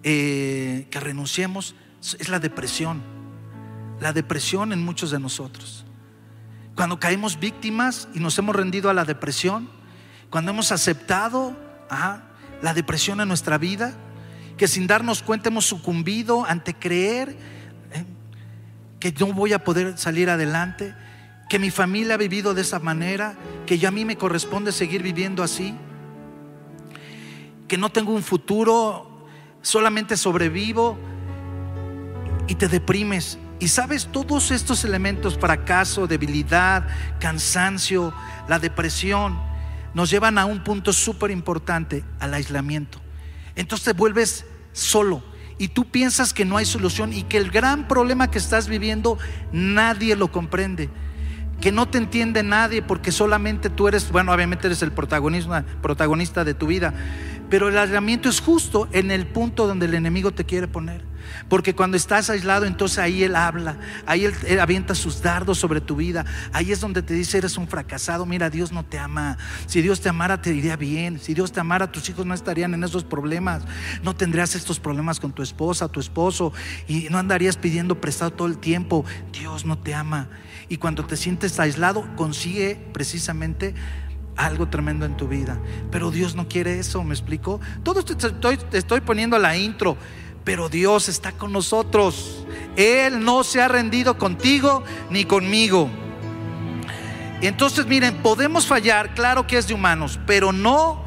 [0.04, 3.02] eh, que renunciemos es la depresión.
[4.00, 5.86] La depresión en muchos de nosotros.
[6.76, 9.68] Cuando caemos víctimas y nos hemos rendido a la depresión,
[10.30, 11.58] cuando hemos aceptado,
[12.62, 13.94] la depresión en nuestra vida,
[14.58, 17.36] que sin darnos cuenta hemos sucumbido ante creer
[17.94, 18.06] ¿eh?
[19.00, 20.96] que no voy a poder salir adelante,
[21.50, 25.04] que mi familia ha vivido de esa manera, que ya a mí me corresponde seguir
[25.04, 25.76] viviendo así,
[27.68, 29.28] que no tengo un futuro,
[29.62, 30.98] solamente sobrevivo
[32.48, 33.38] y te deprimes.
[33.60, 36.88] Y sabes, todos estos elementos, fracaso, debilidad,
[37.20, 38.14] cansancio,
[38.48, 39.38] la depresión,
[39.94, 43.00] nos llevan a un punto súper importante, al aislamiento.
[43.56, 45.24] Entonces te vuelves solo
[45.58, 49.18] y tú piensas que no hay solución y que el gran problema que estás viviendo
[49.52, 50.90] nadie lo comprende
[51.62, 56.44] que no te entiende nadie porque solamente tú eres, bueno, obviamente eres el protagonista, protagonista
[56.44, 56.94] de tu vida,
[57.50, 61.04] pero el aislamiento es justo en el punto donde el enemigo te quiere poner.
[61.50, 65.96] Porque cuando estás aislado, entonces ahí Él habla, ahí él, avienta sus dardos sobre tu
[65.96, 66.26] vida.
[66.52, 69.38] Ahí es donde te dice, eres un fracasado, mira, Dios no te ama.
[69.66, 71.20] Si Dios te amara, te iría bien.
[71.20, 73.64] Si Dios te amara, tus hijos no estarían en esos problemas.
[74.04, 76.54] No tendrías estos problemas con tu esposa, tu esposo,
[76.88, 79.06] y no andarías pidiendo prestado todo el tiempo.
[79.32, 80.30] Dios no te ama.
[80.70, 83.74] Y cuando te sientes aislado, consigue precisamente
[84.38, 85.60] algo tremendo en tu vida.
[85.92, 87.60] Pero Dios no quiere eso, ¿me explico?
[87.84, 88.16] Todo esto
[88.72, 89.98] estoy poniendo la intro,
[90.48, 92.46] pero Dios está con nosotros.
[92.78, 95.90] Él no se ha rendido contigo ni conmigo.
[97.42, 101.04] Entonces, miren, podemos fallar, claro que es de humanos, pero no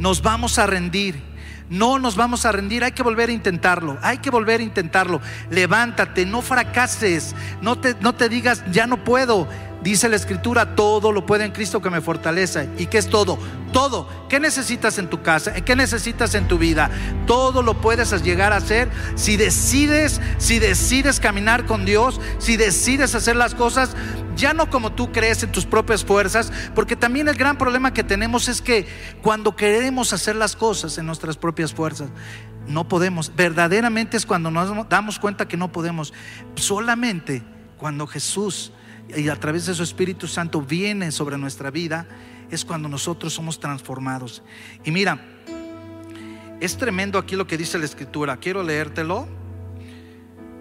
[0.00, 1.22] nos vamos a rendir.
[1.68, 5.20] No nos vamos a rendir, hay que volver a intentarlo, hay que volver a intentarlo.
[5.50, 9.46] Levántate, no fracases, no te, no te digas, ya no puedo.
[9.82, 12.68] Dice la escritura, todo lo puede en Cristo que me fortalece.
[12.76, 13.38] ¿Y qué es todo?
[13.72, 14.08] Todo.
[14.28, 15.54] ¿Qué necesitas en tu casa?
[15.54, 16.90] ¿Qué necesitas en tu vida?
[17.26, 23.14] Todo lo puedes llegar a hacer si decides, si decides caminar con Dios, si decides
[23.14, 23.96] hacer las cosas
[24.36, 28.02] ya no como tú crees en tus propias fuerzas, porque también el gran problema que
[28.02, 28.86] tenemos es que
[29.22, 32.08] cuando queremos hacer las cosas en nuestras propias fuerzas,
[32.66, 33.32] no podemos.
[33.36, 36.12] Verdaderamente es cuando nos damos cuenta que no podemos.
[36.54, 37.42] Solamente
[37.76, 38.72] cuando Jesús
[39.16, 42.06] y a través de su Espíritu Santo viene sobre nuestra vida,
[42.50, 44.42] es cuando nosotros somos transformados.
[44.84, 45.20] Y mira,
[46.60, 48.36] es tremendo aquí lo que dice la Escritura.
[48.36, 49.26] Quiero leértelo.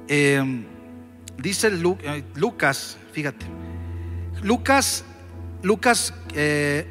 [0.07, 0.65] Eh,
[1.37, 3.45] dice eh, Lucas, fíjate,
[4.41, 5.03] Lucas,
[5.61, 6.87] Lucas 4, eh,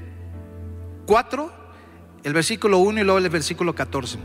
[2.25, 4.18] el versículo 1 y luego el versículo 14.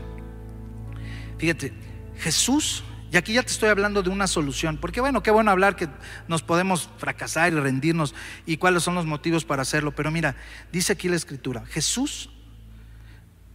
[1.38, 1.72] Fíjate,
[2.18, 5.76] Jesús y aquí ya te estoy hablando de una solución, porque bueno, qué bueno hablar
[5.76, 5.88] que
[6.26, 8.12] nos podemos fracasar y rendirnos
[8.44, 10.34] y cuáles son los motivos para hacerlo, pero mira,
[10.72, 12.30] dice aquí la escritura, Jesús,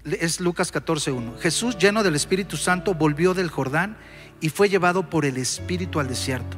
[0.06, 3.98] es Lucas 14.1, Jesús lleno del Espíritu Santo volvió del Jordán
[4.40, 6.56] y fue llevado por el Espíritu al desierto.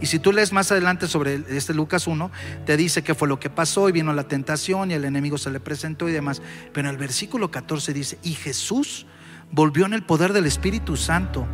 [0.00, 2.30] Y si tú lees más adelante sobre este Lucas 1,
[2.66, 5.50] te dice que fue lo que pasó y vino la tentación y el enemigo se
[5.50, 6.40] le presentó y demás.
[6.72, 9.06] Pero en el versículo 14 dice, y Jesús
[9.50, 11.48] volvió en el poder del Espíritu Santo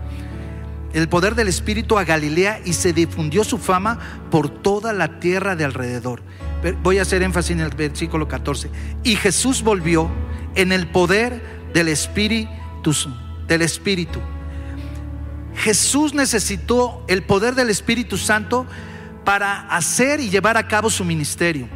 [0.92, 3.98] el poder del Espíritu a Galilea y se difundió su fama
[4.30, 6.22] por toda la tierra de alrededor.
[6.82, 8.70] Voy a hacer énfasis en el versículo 14.
[9.04, 10.10] Y Jesús volvió
[10.54, 12.50] en el poder del Espíritu.
[13.46, 14.20] Del Espíritu.
[15.54, 18.66] Jesús necesitó el poder del Espíritu Santo
[19.24, 21.68] para hacer y llevar a cabo su ministerio.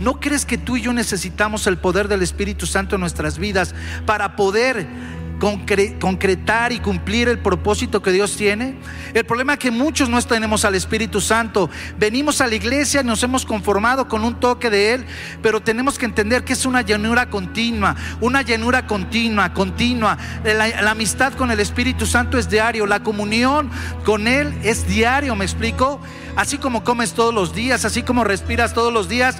[0.00, 3.74] ¿No crees que tú y yo necesitamos el poder del Espíritu Santo en nuestras vidas
[4.04, 4.86] para poder
[5.38, 8.76] concretar y cumplir el propósito que Dios tiene.
[9.12, 11.68] El problema es que muchos no tenemos al Espíritu Santo.
[11.98, 15.06] Venimos a la iglesia y nos hemos conformado con un toque de Él,
[15.42, 20.16] pero tenemos que entender que es una llenura continua, una llenura continua, continua.
[20.44, 23.70] La, la amistad con el Espíritu Santo es diario, la comunión
[24.04, 26.00] con Él es diario, ¿me explico?
[26.34, 29.36] Así como comes todos los días, así como respiras todos los días,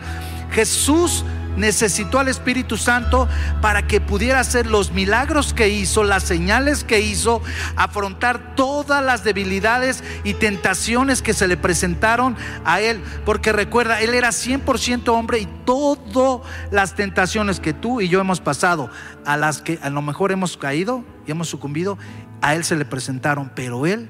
[0.50, 1.24] Jesús
[1.56, 3.28] necesitó al Espíritu Santo
[3.60, 7.42] para que pudiera hacer los milagros que hizo, las señales que hizo,
[7.76, 13.02] afrontar todas las debilidades y tentaciones que se le presentaron a él.
[13.24, 16.40] Porque recuerda, él era 100% hombre y todas
[16.70, 18.90] las tentaciones que tú y yo hemos pasado,
[19.24, 21.98] a las que a lo mejor hemos caído y hemos sucumbido,
[22.42, 24.08] a él se le presentaron, pero él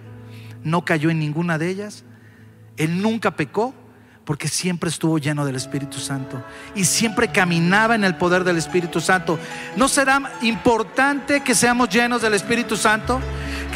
[0.62, 2.04] no cayó en ninguna de ellas.
[2.76, 3.74] Él nunca pecó
[4.26, 6.42] porque siempre estuvo lleno del Espíritu Santo
[6.74, 9.38] y siempre caminaba en el poder del Espíritu Santo.
[9.76, 13.20] ¿No será importante que seamos llenos del Espíritu Santo?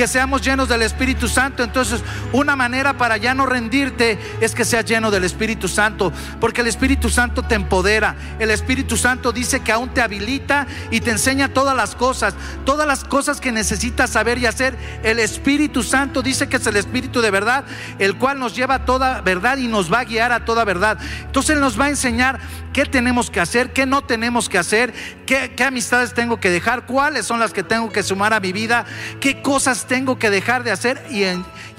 [0.00, 1.62] Que seamos llenos del Espíritu Santo.
[1.62, 6.10] Entonces, una manera para ya no rendirte es que seas lleno del Espíritu Santo,
[6.40, 8.16] porque el Espíritu Santo te empodera.
[8.38, 12.34] El Espíritu Santo dice que aún te habilita y te enseña todas las cosas,
[12.64, 14.74] todas las cosas que necesitas saber y hacer.
[15.02, 17.66] El Espíritu Santo dice que es el Espíritu de verdad,
[17.98, 20.98] el cual nos lleva a toda verdad y nos va a guiar a toda verdad.
[21.26, 22.40] Entonces Él nos va a enseñar
[22.72, 24.94] qué tenemos que hacer, qué no tenemos que hacer,
[25.30, 28.84] qué, amistades tengo que dejar, cuáles son las que tengo que sumar a mi vida,
[29.20, 31.24] qué cosas tengo que dejar de hacer y,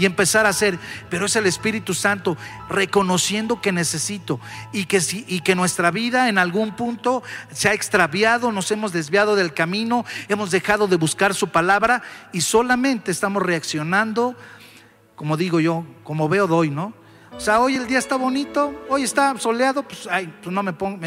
[0.05, 0.79] empezar a hacer.
[1.09, 2.37] Pero es el Espíritu Santo
[2.69, 4.39] reconociendo que necesito
[4.71, 10.05] y que, nuestra vida en algún punto se ha extraviado, nos hemos desviado del camino,
[10.29, 14.33] hemos dejado de buscar su palabra y solamente estamos reaccionando,
[15.15, 16.93] como digo yo, como veo doy, ¿no?
[17.33, 20.73] O sea, hoy el día está bonito, hoy está soleado, pues, ay, pues no me
[20.73, 21.05] pongo,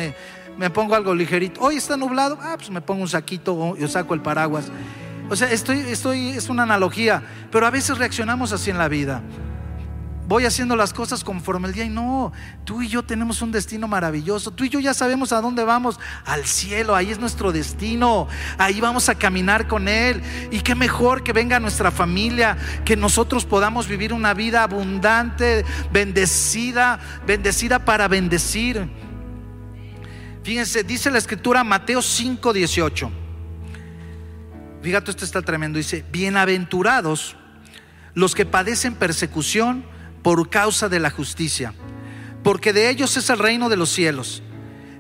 [0.70, 1.60] pongo algo ligerito.
[1.60, 4.70] Hoy está nublado, ah, pues me pongo un saquito o yo saco el paraguas.
[5.30, 9.22] O sea, estoy, estoy, es una analogía, pero a veces reaccionamos así en la vida
[10.26, 12.32] voy haciendo las cosas conforme el día y no,
[12.64, 16.00] tú y yo tenemos un destino maravilloso, tú y yo ya sabemos a dónde vamos,
[16.24, 18.26] al cielo, ahí es nuestro destino,
[18.58, 23.44] ahí vamos a caminar con Él y qué mejor que venga nuestra familia, que nosotros
[23.44, 28.88] podamos vivir una vida abundante, bendecida, bendecida para bendecir.
[30.44, 33.10] Fíjense, dice la escritura Mateo 5, 18.
[34.82, 35.78] Fíjate, esto está tremendo.
[35.78, 37.34] Dice, bienaventurados
[38.12, 39.86] los que padecen persecución
[40.22, 41.72] por causa de la justicia,
[42.42, 44.42] porque de ellos es el reino de los cielos.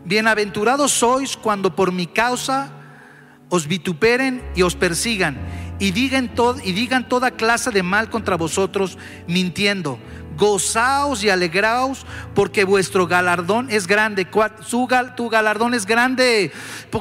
[0.06, 2.72] Bienaventurados sois cuando por mi causa
[3.50, 5.36] os vituperen y os persigan
[5.78, 6.30] y digan,
[6.64, 9.98] y digan toda clase de mal contra vosotros, mintiendo
[10.36, 14.26] gozaos y alegraos porque vuestro galardón es grande.
[15.16, 16.52] tu galardón es grande.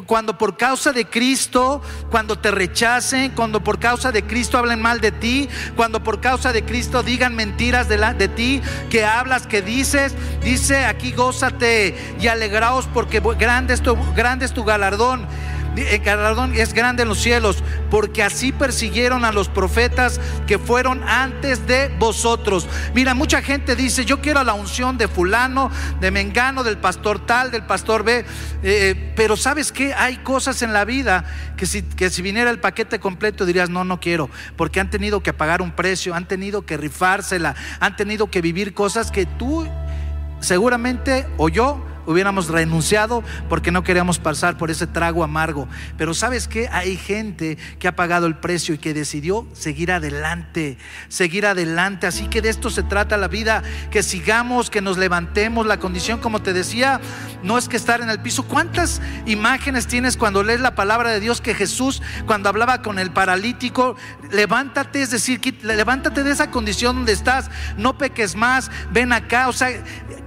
[0.05, 5.01] Cuando por causa de Cristo, cuando te rechacen, cuando por causa de Cristo hablen mal
[5.01, 9.61] de ti, cuando por causa de Cristo digan mentiras de, de ti, que hablas, que
[9.61, 15.27] dices, dice aquí gózate y alegraos porque grande es tu, grande es tu galardón
[15.75, 21.03] el galardón es grande en los cielos, porque así persiguieron a los profetas que fueron
[21.07, 22.67] antes de vosotros.
[22.93, 27.51] Mira, mucha gente dice, yo quiero la unción de fulano, de Mengano, del pastor tal,
[27.51, 28.25] del pastor B,
[28.63, 31.25] eh, pero sabes que hay cosas en la vida
[31.57, 35.21] que si, que si viniera el paquete completo dirías, no, no quiero, porque han tenido
[35.23, 39.67] que pagar un precio, han tenido que rifársela, han tenido que vivir cosas que tú
[40.39, 45.67] seguramente o yo hubiéramos renunciado porque no queríamos pasar por ese trago amargo.
[45.97, 50.77] Pero sabes que hay gente que ha pagado el precio y que decidió seguir adelante,
[51.07, 52.07] seguir adelante.
[52.07, 55.65] Así que de esto se trata la vida, que sigamos, que nos levantemos.
[55.65, 56.99] La condición, como te decía,
[57.43, 58.43] no es que estar en el piso.
[58.43, 63.11] ¿Cuántas imágenes tienes cuando lees la palabra de Dios que Jesús, cuando hablaba con el
[63.11, 63.95] paralítico,
[64.31, 69.53] levántate, es decir, levántate de esa condición donde estás, no peques más, ven acá, o
[69.53, 69.69] sea,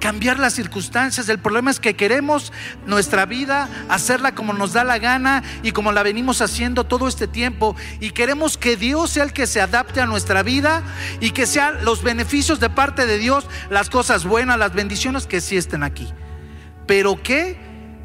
[0.00, 1.28] cambiar las circunstancias.
[1.28, 2.52] El problema es que queremos
[2.86, 7.26] nuestra vida hacerla como nos da la gana y como la venimos haciendo todo este
[7.26, 7.76] tiempo.
[8.00, 10.82] Y queremos que Dios sea el que se adapte a nuestra vida
[11.20, 15.40] y que sean los beneficios de parte de Dios, las cosas buenas, las bendiciones que
[15.40, 16.08] sí estén aquí.
[16.86, 17.58] Pero que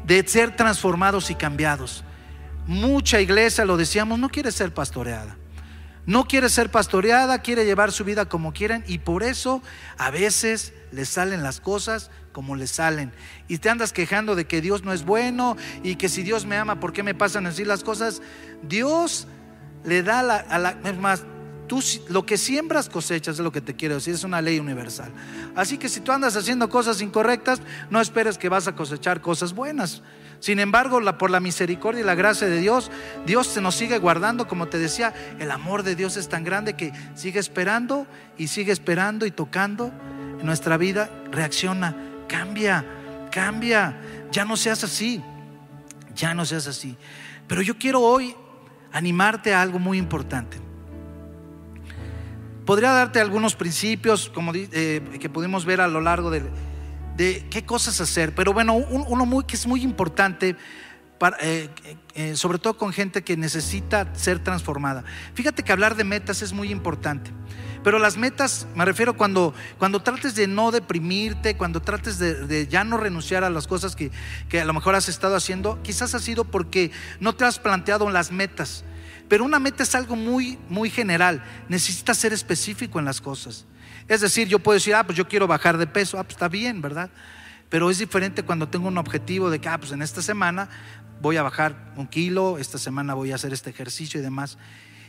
[0.04, 2.04] de ser transformados y cambiados.
[2.66, 5.36] Mucha iglesia, lo decíamos, no quiere ser pastoreada.
[6.04, 9.62] No quiere ser pastoreada, quiere llevar su vida como quieren y por eso
[9.98, 13.12] a veces le salen las cosas como le salen.
[13.48, 16.56] Y te andas quejando de que Dios no es bueno y que si Dios me
[16.56, 18.22] ama, ¿por qué me pasan así las cosas?
[18.62, 19.26] Dios
[19.84, 20.78] le da a la...
[20.84, 21.24] Es más,
[21.66, 25.12] tú lo que siembras cosechas, es lo que te quiero decir, es una ley universal.
[25.54, 29.54] Así que si tú andas haciendo cosas incorrectas, no esperes que vas a cosechar cosas
[29.54, 30.02] buenas.
[30.38, 32.90] Sin embargo, por la misericordia y la gracia de Dios,
[33.24, 34.48] Dios se nos sigue guardando.
[34.48, 38.72] Como te decía, el amor de Dios es tan grande que sigue esperando y sigue
[38.72, 39.92] esperando y tocando
[40.42, 41.10] nuestra vida.
[41.30, 41.96] Reacciona,
[42.32, 42.84] cambia,
[43.30, 44.00] cambia.
[44.30, 45.22] Ya no seas así,
[46.14, 46.96] ya no seas así.
[47.46, 48.34] Pero yo quiero hoy
[48.90, 50.58] animarte a algo muy importante.
[52.64, 58.00] Podría darte algunos principios como, eh, que pudimos ver a lo largo de qué cosas
[58.00, 58.34] hacer.
[58.34, 60.56] Pero bueno, uno muy, que es muy importante,
[61.40, 61.68] eh,
[62.14, 65.04] eh, sobre todo con gente que necesita ser transformada.
[65.34, 67.30] Fíjate que hablar de metas es muy importante.
[67.82, 72.84] Pero las metas, me refiero cuando, cuando trates de no deprimirte, cuando trates de, ya
[72.84, 74.10] no renunciar a las cosas que,
[74.48, 78.08] que, a lo mejor has estado haciendo, quizás ha sido porque no te has planteado
[78.10, 78.84] las metas.
[79.28, 81.42] Pero una meta es algo muy, muy general.
[81.68, 83.66] Necesitas ser específico en las cosas.
[84.08, 86.48] Es decir, yo puedo decir, ah, pues yo quiero bajar de peso, ah, pues está
[86.48, 87.10] bien, ¿verdad?
[87.68, 90.68] Pero es diferente cuando tengo un objetivo de que, ah, pues en esta semana
[91.20, 94.58] voy a bajar un kilo, esta semana voy a hacer este ejercicio y demás.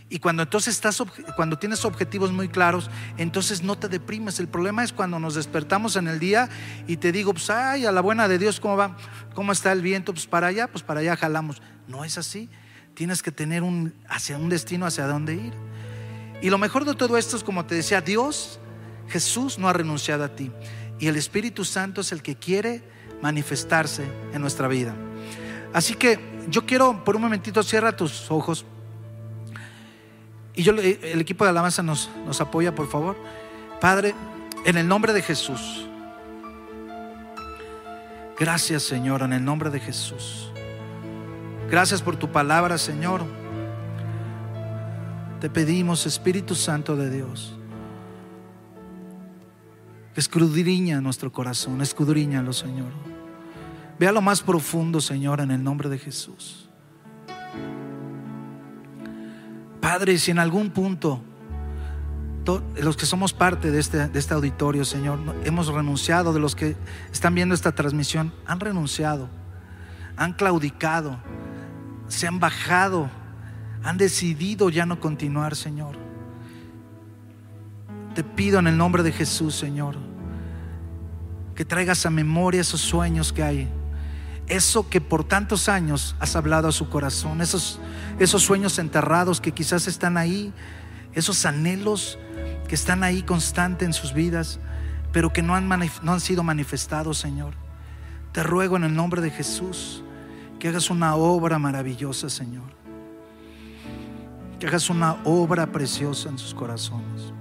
[0.09, 1.01] Y cuando entonces estás,
[1.35, 4.39] cuando tienes objetivos muy claros, entonces no te deprimes.
[4.39, 6.49] El problema es cuando nos despertamos en el día
[6.87, 8.95] y te digo, pues, ay, a la buena de Dios, ¿cómo va?
[9.33, 10.13] ¿Cómo está el viento?
[10.13, 11.61] Pues para allá, pues para allá jalamos.
[11.87, 12.49] No es así.
[12.93, 15.53] Tienes que tener un, hacia un destino, hacia dónde ir.
[16.41, 18.59] Y lo mejor de todo esto es, como te decía, Dios
[19.07, 20.51] Jesús no ha renunciado a ti.
[20.99, 22.83] Y el Espíritu Santo es el que quiere
[23.21, 24.95] manifestarse en nuestra vida.
[25.73, 28.65] Así que yo quiero, por un momentito, cierra tus ojos.
[30.55, 33.17] Y yo, el equipo de alabanza nos, nos apoya, por favor.
[33.81, 34.13] Padre,
[34.65, 35.87] en el nombre de Jesús.
[38.39, 40.51] Gracias, Señor, en el nombre de Jesús.
[41.69, 43.23] Gracias por tu palabra, Señor.
[45.41, 47.57] Te pedimos, Espíritu Santo de Dios
[50.15, 52.91] Escudriña nuestro corazón, escudriñalo, Señor.
[53.99, 56.62] Ve a lo más profundo, Señor, en el nombre de Jesús.
[59.83, 61.21] Padre, si en algún punto
[62.77, 66.77] los que somos parte de este, de este auditorio, Señor, hemos renunciado, de los que
[67.11, 69.27] están viendo esta transmisión, han renunciado,
[70.15, 71.17] han claudicado,
[72.07, 73.09] se han bajado,
[73.83, 75.97] han decidido ya no continuar, Señor.
[78.15, 79.97] Te pido en el nombre de Jesús, Señor,
[81.55, 83.69] que traigas a memoria esos sueños que hay,
[84.53, 87.79] eso que por tantos años has hablado a su corazón, esos,
[88.19, 90.53] esos sueños enterrados que quizás están ahí,
[91.13, 92.19] esos anhelos
[92.67, 94.59] que están ahí constante en sus vidas,
[95.11, 97.55] pero que no han, no han sido manifestados, Señor.
[98.31, 100.03] Te ruego en el nombre de Jesús
[100.59, 102.71] que hagas una obra maravillosa, Señor.
[104.59, 107.33] Que hagas una obra preciosa en sus corazones.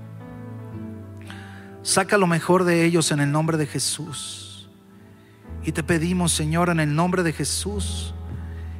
[1.83, 4.52] Saca lo mejor de ellos en el nombre de Jesús.
[5.65, 8.15] Y te pedimos, Señor, en el nombre de Jesús,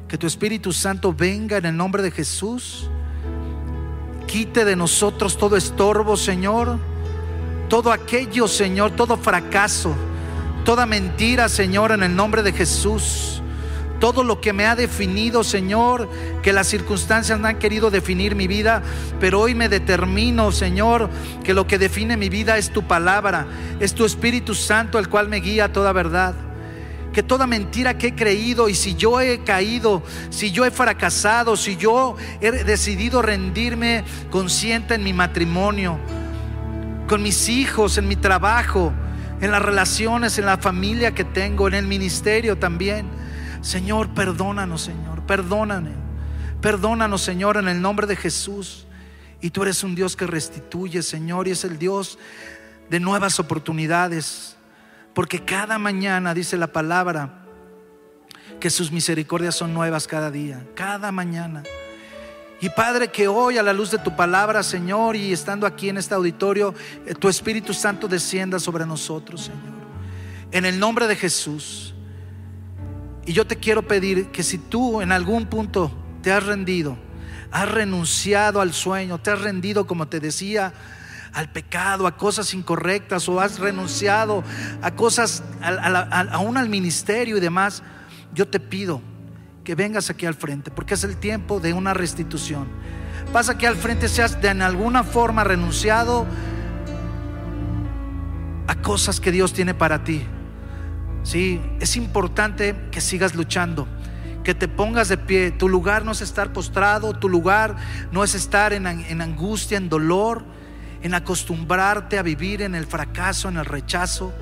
[0.07, 2.89] que tu Espíritu Santo venga en el nombre de Jesús
[4.33, 6.79] quite de nosotros todo estorbo, Señor.
[7.69, 9.93] Todo aquello, Señor, todo fracaso,
[10.65, 13.43] toda mentira, Señor, en el nombre de Jesús.
[13.99, 16.09] Todo lo que me ha definido, Señor,
[16.41, 18.81] que las circunstancias no han querido definir mi vida,
[19.19, 21.11] pero hoy me determino, Señor,
[21.43, 23.45] que lo que define mi vida es tu palabra,
[23.79, 26.33] es tu Espíritu Santo, el cual me guía a toda verdad
[27.13, 31.55] que toda mentira que he creído y si yo he caído, si yo he fracasado,
[31.55, 35.99] si yo he decidido rendirme consciente en mi matrimonio,
[37.07, 38.91] con mis hijos, en mi trabajo,
[39.39, 43.07] en las relaciones, en la familia que tengo, en el ministerio también.
[43.61, 45.91] Señor, perdónanos, Señor, perdóname.
[46.61, 48.87] Perdónanos, Señor, en el nombre de Jesús.
[49.41, 52.17] Y tú eres un Dios que restituye, Señor, y es el Dios
[52.89, 54.52] de nuevas oportunidades.
[55.13, 57.45] Porque cada mañana dice la palabra
[58.59, 61.63] que sus misericordias son nuevas cada día, cada mañana.
[62.61, 65.97] Y Padre, que hoy a la luz de tu palabra, Señor, y estando aquí en
[65.97, 66.73] este auditorio,
[67.05, 69.83] eh, tu Espíritu Santo descienda sobre nosotros, Señor.
[70.51, 71.93] En el nombre de Jesús.
[73.25, 75.91] Y yo te quiero pedir que si tú en algún punto
[76.21, 76.97] te has rendido,
[77.51, 80.73] has renunciado al sueño, te has rendido, como te decía,
[81.33, 84.43] al pecado, a cosas incorrectas o has renunciado
[84.81, 85.43] a cosas,
[86.31, 87.83] aún al ministerio y demás,
[88.33, 89.01] yo te pido
[89.63, 92.67] que vengas aquí al frente, porque es el tiempo de una restitución.
[93.31, 96.27] Pasa que al frente seas de en alguna forma renunciado
[98.67, 100.23] a cosas que Dios tiene para ti.
[101.23, 103.87] Sí, es importante que sigas luchando,
[104.43, 105.51] que te pongas de pie.
[105.51, 107.75] Tu lugar no es estar postrado, tu lugar
[108.11, 110.52] no es estar en, en angustia, en dolor
[111.03, 114.33] en acostumbrarte a vivir en el fracaso, en el rechazo.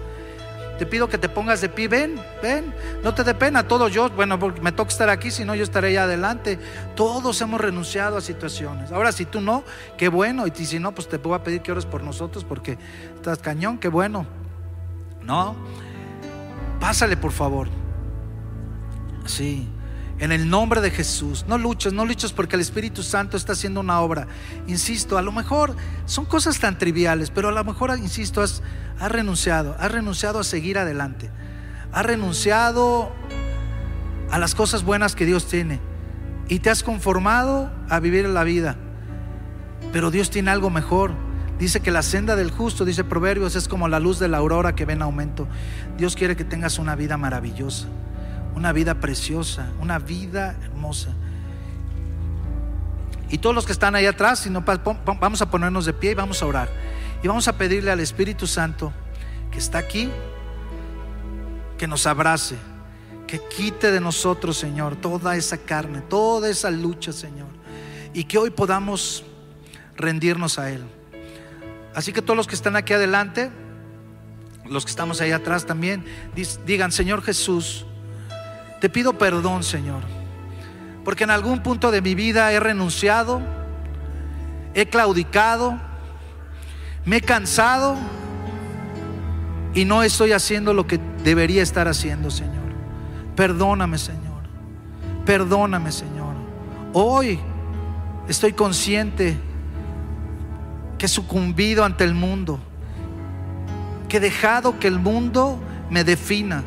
[0.77, 4.09] Te pido que te pongas de pie, ven, ven, no te dé pena, todos yo,
[4.09, 6.57] bueno, me toca estar aquí, si no yo estaré allá adelante.
[6.95, 8.91] Todos hemos renunciado a situaciones.
[8.91, 9.63] Ahora, si tú no,
[9.97, 12.77] qué bueno, y si no, pues te voy a pedir que ores por nosotros porque
[13.15, 14.25] estás cañón, qué bueno.
[15.21, 15.55] No,
[16.79, 17.67] pásale por favor.
[19.25, 19.67] Sí.
[20.21, 21.45] En el nombre de Jesús.
[21.47, 24.27] No luches, no luches porque el Espíritu Santo está haciendo una obra.
[24.67, 28.61] Insisto, a lo mejor son cosas tan triviales, pero a lo mejor, insisto, has,
[28.99, 31.31] renunciado, has renunciado a seguir adelante.
[31.91, 33.11] Has renunciado
[34.29, 35.79] a las cosas buenas que Dios tiene.
[36.47, 38.77] Y te has conformado a vivir la vida.
[39.91, 41.13] Pero Dios tiene algo mejor.
[41.57, 44.75] Dice que la senda del justo, dice Proverbios, es como la luz de la aurora
[44.75, 45.47] que ve en aumento.
[45.97, 47.87] Dios quiere que tengas una vida maravillosa
[48.55, 51.13] una vida preciosa, una vida hermosa.
[53.29, 54.47] Y todos los que están ahí atrás,
[55.19, 56.69] vamos a ponernos de pie y vamos a orar.
[57.23, 58.91] Y vamos a pedirle al Espíritu Santo
[59.51, 60.09] que está aquí,
[61.77, 62.57] que nos abrace,
[63.27, 67.47] que quite de nosotros, Señor, toda esa carne, toda esa lucha, Señor.
[68.13, 69.23] Y que hoy podamos
[69.95, 70.83] rendirnos a Él.
[71.95, 73.49] Así que todos los que están aquí adelante,
[74.65, 76.03] los que estamos ahí atrás también,
[76.65, 77.85] digan, Señor Jesús,
[78.81, 80.01] te pido perdón, Señor,
[81.05, 83.39] porque en algún punto de mi vida he renunciado,
[84.73, 85.79] he claudicado,
[87.05, 87.95] me he cansado
[89.75, 92.73] y no estoy haciendo lo que debería estar haciendo, Señor.
[93.35, 94.41] Perdóname, Señor.
[95.27, 96.33] Perdóname, Señor.
[96.91, 97.39] Hoy
[98.27, 99.37] estoy consciente
[100.97, 102.59] que he sucumbido ante el mundo,
[104.09, 105.59] que he dejado que el mundo
[105.91, 106.63] me defina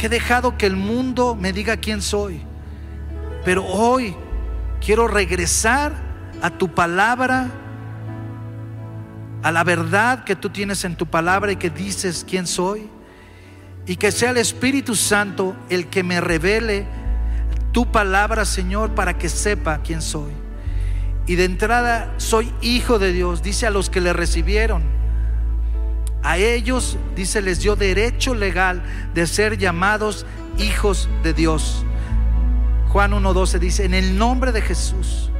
[0.00, 2.40] que he dejado que el mundo me diga quién soy.
[3.44, 4.16] Pero hoy
[4.82, 5.92] quiero regresar
[6.40, 7.50] a tu palabra,
[9.42, 12.88] a la verdad que tú tienes en tu palabra y que dices quién soy.
[13.84, 16.86] Y que sea el Espíritu Santo el que me revele
[17.72, 20.32] tu palabra, Señor, para que sepa quién soy.
[21.26, 24.99] Y de entrada, soy hijo de Dios, dice a los que le recibieron.
[26.22, 28.82] A ellos, dice, les dio derecho legal
[29.14, 30.26] de ser llamados
[30.58, 31.84] hijos de Dios.
[32.88, 35.30] Juan 1.12 dice, en el nombre de Jesús.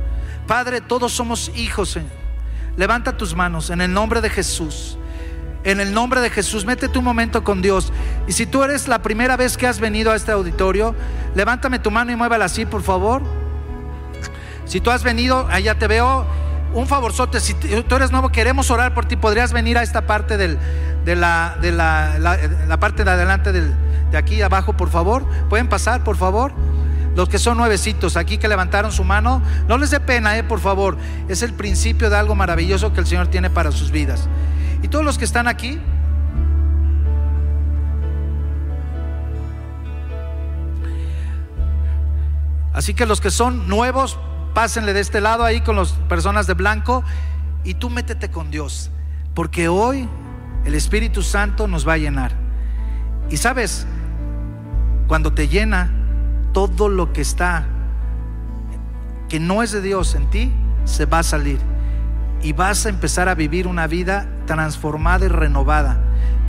[0.47, 1.99] Padre, todos somos hijos,
[2.77, 4.97] Levanta tus manos en el nombre de Jesús.
[5.65, 7.93] En el nombre de Jesús, mete tu momento con Dios.
[8.27, 10.95] Y si tú eres la primera vez que has venido a este auditorio,
[11.35, 13.23] levántame tu mano y muévala así, por favor.
[14.65, 16.27] Si tú has venido, allá te veo.
[16.73, 19.17] Un favorzote, si tú eres nuevo, queremos orar por ti.
[19.17, 20.57] Podrías venir a esta parte del,
[21.05, 23.75] de, la, de la, la, parte de adelante del,
[24.11, 25.25] de aquí abajo, por favor.
[25.49, 26.53] ¿Pueden pasar, por favor?
[27.17, 30.61] Los que son nuevecitos aquí que levantaron su mano, no les dé pena, eh, por
[30.61, 30.97] favor.
[31.29, 34.29] Es el principio de algo maravilloso que el Señor tiene para sus vidas.
[34.83, 35.81] Y todos los que están aquí,
[42.73, 44.17] Así que los que son nuevos,
[44.55, 47.05] pásenle de este lado ahí con las personas de blanco
[47.65, 48.91] y tú métete con Dios,
[49.35, 50.09] porque hoy
[50.65, 52.33] el Espíritu Santo nos va a llenar.
[53.31, 53.87] Y sabes,
[55.07, 55.91] cuando te llena,
[56.53, 57.67] todo lo que está,
[59.29, 60.53] que no es de Dios en ti,
[60.85, 61.59] se va a salir.
[62.43, 66.01] Y vas a empezar a vivir una vida transformada y renovada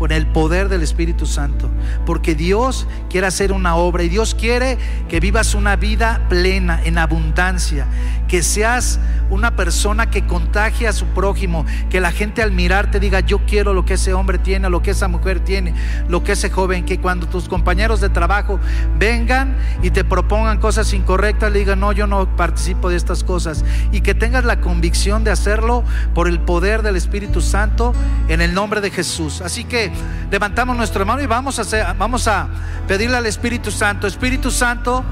[0.02, 1.70] por el poder del Espíritu Santo.
[2.08, 6.97] Porque Dios quiere hacer una obra y Dios quiere que vivas una vida plena, en
[6.97, 7.86] abundancia.
[8.28, 8.99] Que seas
[9.30, 11.68] una persona que contagie a su prójimo.
[11.91, 14.89] Que la gente al mirarte diga, yo quiero lo que ese hombre tiene, lo que
[14.89, 15.76] esa mujer tiene,
[16.08, 16.84] lo que ese joven.
[16.84, 18.60] Que cuando tus compañeros de trabajo
[18.97, 23.64] vengan y te propongan cosas incorrectas, le digan, no, yo no participo de estas cosas.
[23.91, 25.84] Y que tengas la convicción de hacerlo
[26.16, 27.91] por el poder del Espíritu Santo
[28.28, 29.42] en el nombre de Jesús.
[29.42, 29.92] Así que
[30.30, 32.48] levantamos nuestra mano y vamos a, vamos a
[32.88, 35.04] pedirle al Espíritu Santo, Espíritu Santo,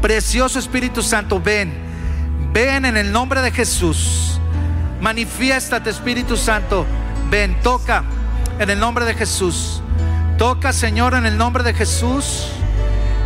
[0.00, 1.72] precioso Espíritu Santo, ven,
[2.52, 4.40] ven en el nombre de Jesús.
[5.00, 6.86] Manifiéstate, Espíritu Santo,
[7.30, 8.04] ven, toca
[8.58, 9.82] en el nombre de Jesús.
[10.38, 12.48] Toca, Señor, en el nombre de Jesús.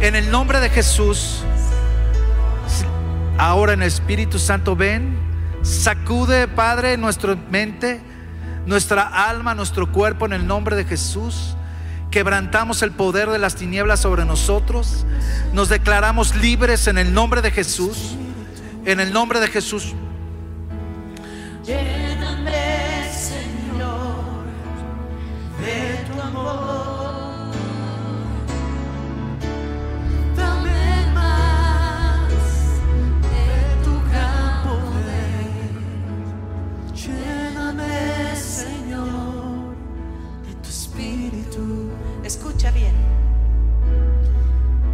[0.01, 1.43] En el nombre de Jesús.
[3.39, 5.17] Ahora en el Espíritu Santo, ven.
[5.63, 8.01] Sacude, Padre, nuestra mente
[8.67, 11.57] nuestra alma, nuestro cuerpo en el nombre de Jesús.
[12.11, 15.07] Quebrantamos el poder de las tinieblas sobre nosotros.
[15.53, 18.17] Nos declaramos libres en el nombre de Jesús.
[18.85, 19.95] En el nombre de Jesús.
[42.73, 42.95] Bien.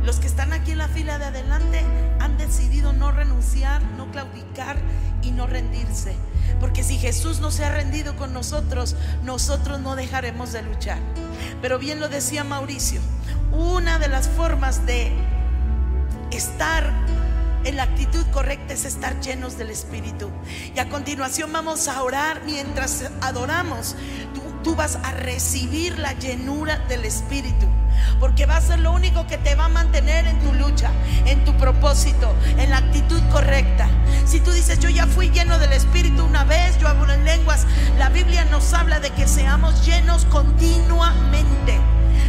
[0.05, 1.85] Los que están aquí en la fila de adelante
[2.20, 4.77] han decidido no renunciar, no claudicar
[5.23, 6.14] y no rendirse.
[6.61, 10.99] Porque si Jesús no se ha rendido con nosotros, nosotros no dejaremos de luchar.
[11.61, 13.01] Pero bien lo decía Mauricio,
[13.53, 15.12] una de las formas de
[16.31, 16.93] estar
[17.65, 20.31] en la actitud correcta es estar llenos del Espíritu.
[20.75, 23.97] Y a continuación vamos a orar mientras adoramos
[24.63, 27.67] tú vas a recibir la llenura del Espíritu.
[28.19, 30.91] Porque va a ser lo único que te va a mantener en tu lucha,
[31.27, 33.89] en tu propósito, en la actitud correcta.
[34.25, 37.67] Si tú dices, yo ya fui lleno del Espíritu una vez, yo hablo en lenguas,
[37.99, 41.81] la Biblia nos habla de que seamos llenos continuamente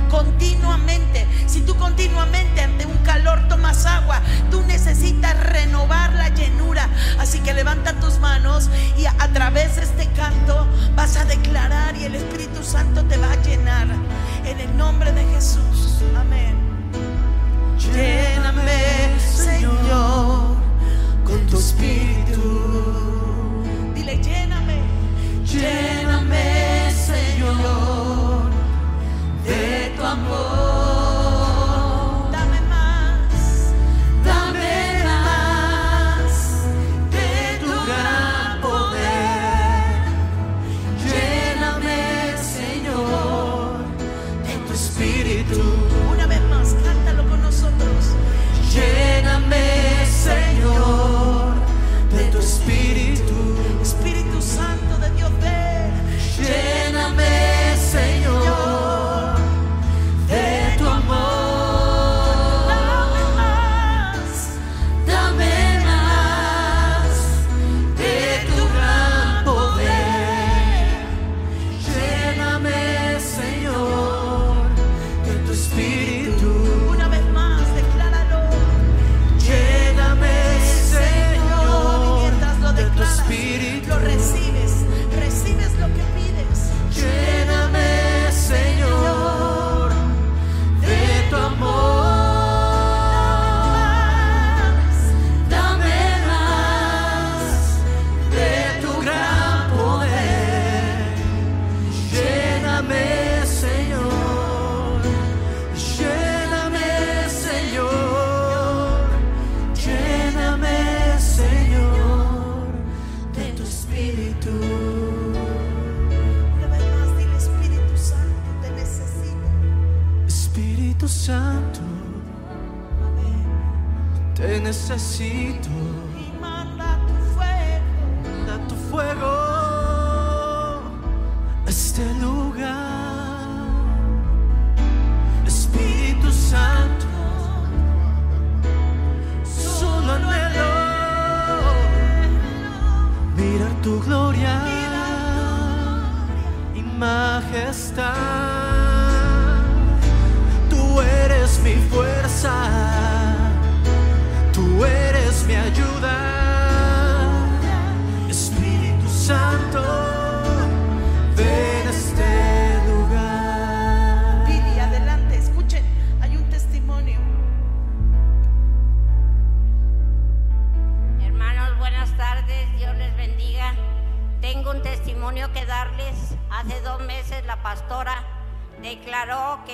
[0.09, 1.27] continuamente.
[1.47, 4.21] Si tú continuamente ante un calor tomas agua,
[4.51, 6.89] tú necesitas renovar la llenura.
[7.19, 12.05] Así que levanta tus manos y a, través de este canto vas a declarar y
[12.05, 13.87] el Espíritu Santo te va a llenar.
[14.45, 16.03] En el nombre de Jesús.
[16.19, 16.55] Amén.
[17.79, 20.55] Lléname, Señor,
[21.23, 23.63] con tu Espíritu.
[23.95, 24.81] Dile, lléname.
[25.45, 26.62] Lléname,
[30.13, 30.72] amor.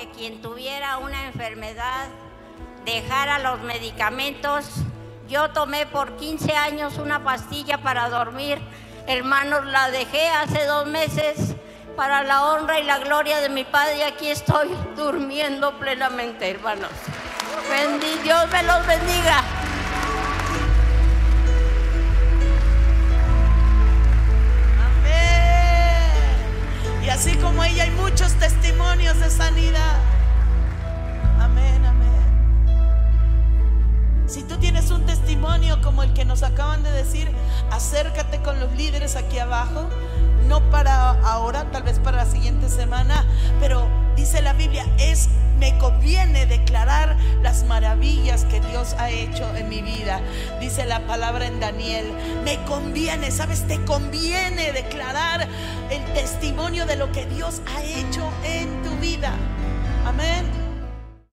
[0.00, 2.08] Que quien tuviera una enfermedad
[2.86, 4.66] dejara los medicamentos.
[5.28, 8.58] Yo tomé por 15 años una pastilla para dormir.
[9.06, 11.54] Hermanos, la dejé hace dos meses
[11.96, 13.98] para la honra y la gloria de mi Padre.
[13.98, 16.90] Y aquí estoy durmiendo plenamente, hermanos.
[18.24, 19.59] Dios me los bendiga.
[27.02, 29.98] Y así como ella hay muchos testimonios de sanidad.
[31.40, 32.10] Amén, amén.
[34.26, 37.30] Si tú tienes un testimonio como el que nos acaban de decir,
[37.70, 39.88] acércate con los líderes aquí abajo.
[40.46, 43.24] No para ahora, tal vez para la siguiente semana,
[43.60, 43.88] pero
[44.20, 49.80] dice la Biblia, es me conviene declarar las maravillas que Dios ha hecho en mi
[49.82, 50.20] vida.
[50.60, 52.06] Dice la palabra en Daniel,
[52.44, 55.48] me conviene, sabes, te conviene declarar
[55.90, 59.32] el testimonio de lo que Dios ha hecho en tu vida.
[60.06, 60.59] Amén.